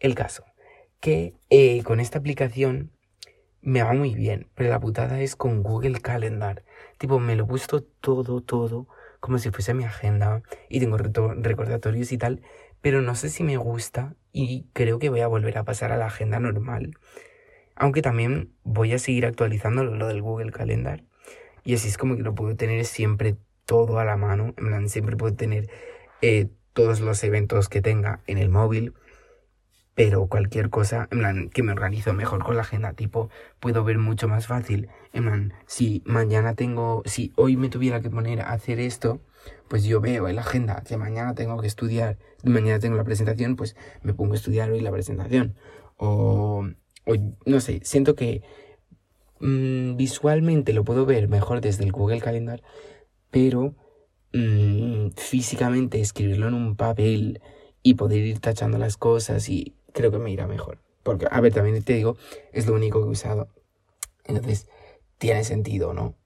El 0.00 0.14
caso, 0.14 0.44
que 1.00 1.34
eh, 1.50 1.82
con 1.82 2.00
esta 2.00 2.18
aplicación 2.18 2.90
me 3.62 3.82
va 3.82 3.94
muy 3.94 4.14
bien, 4.14 4.48
pero 4.54 4.68
la 4.70 4.80
putada 4.80 5.20
es 5.20 5.36
con 5.36 5.62
Google 5.62 6.00
Calendar. 6.00 6.64
Tipo, 6.98 7.18
me 7.18 7.36
lo 7.36 7.44
he 7.44 7.58
todo, 8.00 8.42
todo, 8.42 8.88
como 9.20 9.38
si 9.38 9.50
fuese 9.50 9.72
mi 9.72 9.84
agenda 9.84 10.42
y 10.68 10.80
tengo 10.80 10.98
recordatorios 10.98 12.12
y 12.12 12.18
tal, 12.18 12.42
pero 12.82 13.00
no 13.00 13.14
sé 13.14 13.30
si 13.30 13.42
me 13.42 13.56
gusta 13.56 14.14
y 14.32 14.66
creo 14.74 14.98
que 14.98 15.08
voy 15.08 15.20
a 15.20 15.26
volver 15.26 15.56
a 15.56 15.64
pasar 15.64 15.92
a 15.92 15.96
la 15.96 16.06
agenda 16.06 16.38
normal. 16.40 16.98
Aunque 17.74 18.02
también 18.02 18.52
voy 18.62 18.92
a 18.92 18.98
seguir 18.98 19.24
actualizando 19.24 19.82
lo 19.82 20.06
del 20.06 20.20
Google 20.20 20.52
Calendar 20.52 21.04
y 21.64 21.74
así 21.74 21.88
es 21.88 21.98
como 21.98 22.16
que 22.16 22.22
lo 22.22 22.34
puedo 22.34 22.56
tener 22.56 22.84
siempre 22.84 23.36
todo 23.64 23.98
a 23.98 24.04
la 24.04 24.16
mano, 24.16 24.54
en 24.56 24.66
plan, 24.66 24.88
siempre 24.88 25.16
puedo 25.16 25.34
tener 25.34 25.70
eh, 26.22 26.48
todos 26.72 27.00
los 27.00 27.22
eventos 27.24 27.68
que 27.68 27.82
tenga 27.82 28.20
en 28.26 28.38
el 28.38 28.50
móvil 28.50 28.94
pero 29.94 30.26
cualquier 30.26 30.70
cosa, 30.70 31.08
en 31.10 31.18
plan, 31.18 31.48
que 31.50 31.62
me 31.62 31.72
organizo 31.72 32.12
mejor 32.12 32.42
con 32.42 32.56
la 32.56 32.62
agenda, 32.62 32.94
tipo, 32.94 33.30
puedo 33.60 33.84
ver 33.84 33.98
mucho 33.98 34.26
más 34.28 34.46
fácil, 34.46 34.88
en 35.12 35.24
plan, 35.24 35.52
si 35.66 36.02
mañana 36.04 36.54
tengo, 36.54 37.02
si 37.06 37.32
hoy 37.36 37.56
me 37.56 37.68
tuviera 37.68 38.00
que 38.00 38.10
poner 38.10 38.40
a 38.40 38.52
hacer 38.52 38.80
esto, 38.80 39.20
pues 39.68 39.84
yo 39.84 40.00
veo 40.00 40.28
en 40.28 40.36
la 40.36 40.42
agenda 40.42 40.82
que 40.86 40.96
mañana 40.96 41.34
tengo 41.34 41.60
que 41.60 41.68
estudiar, 41.68 42.18
mañana 42.42 42.80
tengo 42.80 42.96
la 42.96 43.04
presentación, 43.04 43.56
pues 43.56 43.76
me 44.02 44.14
pongo 44.14 44.32
a 44.32 44.36
estudiar 44.36 44.70
hoy 44.70 44.80
la 44.80 44.90
presentación, 44.90 45.54
o, 45.96 46.66
o 47.06 47.14
no 47.46 47.60
sé, 47.60 47.80
siento 47.84 48.16
que 48.16 48.42
mm, 49.40 49.96
visualmente 49.96 50.72
lo 50.72 50.84
puedo 50.84 51.06
ver 51.06 51.28
mejor 51.28 51.60
desde 51.60 51.84
el 51.84 51.92
Google 51.92 52.20
Calendar, 52.20 52.62
pero 53.30 53.74
mm, 54.32 55.10
físicamente 55.16 56.00
escribirlo 56.00 56.48
en 56.48 56.54
un 56.54 56.76
papel 56.76 57.40
y 57.82 57.94
poder 57.94 58.24
ir 58.24 58.40
tachando 58.40 58.78
las 58.78 58.96
cosas 58.96 59.48
y 59.48 59.74
creo 59.92 60.10
que 60.10 60.18
me 60.18 60.30
irá 60.30 60.46
mejor. 60.46 60.78
Porque, 61.02 61.26
a 61.30 61.40
ver, 61.40 61.52
también 61.52 61.82
te 61.82 61.92
digo, 61.92 62.16
es 62.52 62.66
lo 62.66 62.74
único 62.74 63.00
que 63.00 63.06
he 63.06 63.10
usado. 63.10 63.48
Entonces, 64.24 64.68
tiene 65.18 65.44
sentido, 65.44 65.92
¿no? 65.92 66.16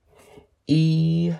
Y 0.65 1.31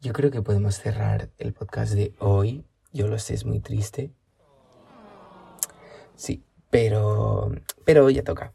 yo 0.00 0.12
creo 0.12 0.30
que 0.30 0.40
podemos 0.40 0.76
cerrar 0.76 1.30
el 1.38 1.52
podcast 1.52 1.92
de 1.92 2.14
hoy. 2.18 2.64
Yo 2.92 3.06
lo 3.06 3.18
sé, 3.18 3.34
es 3.34 3.44
muy 3.44 3.60
triste. 3.60 4.12
Sí, 6.16 6.42
pero, 6.70 7.52
pero 7.84 8.08
ya 8.08 8.24
toca. 8.24 8.54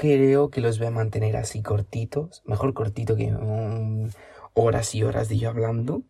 Creo 0.00 0.48
que 0.48 0.62
los 0.62 0.78
voy 0.78 0.86
a 0.86 0.92
mantener 0.92 1.36
así 1.36 1.60
cortitos, 1.60 2.40
mejor 2.46 2.72
cortito 2.72 3.16
que 3.16 3.36
horas 4.54 4.94
y 4.94 5.02
horas 5.02 5.28
de 5.28 5.36
yo 5.36 5.50
hablando. 5.50 6.04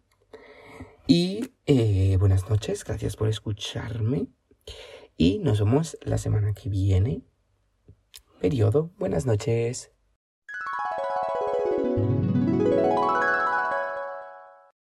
Y 1.09 1.55
eh, 1.67 2.17
buenas 2.21 2.49
noches, 2.49 2.85
gracias 2.85 3.17
por 3.17 3.29
escucharme. 3.29 4.29
Y 5.17 5.41
nos 5.41 5.59
vemos 5.59 5.99
la 6.03 6.19
semana 6.19 6.55
que 6.55 6.69
viene. 6.69 7.23
Periodo, 8.41 8.93
buenas 8.97 9.27
noches. 9.27 9.91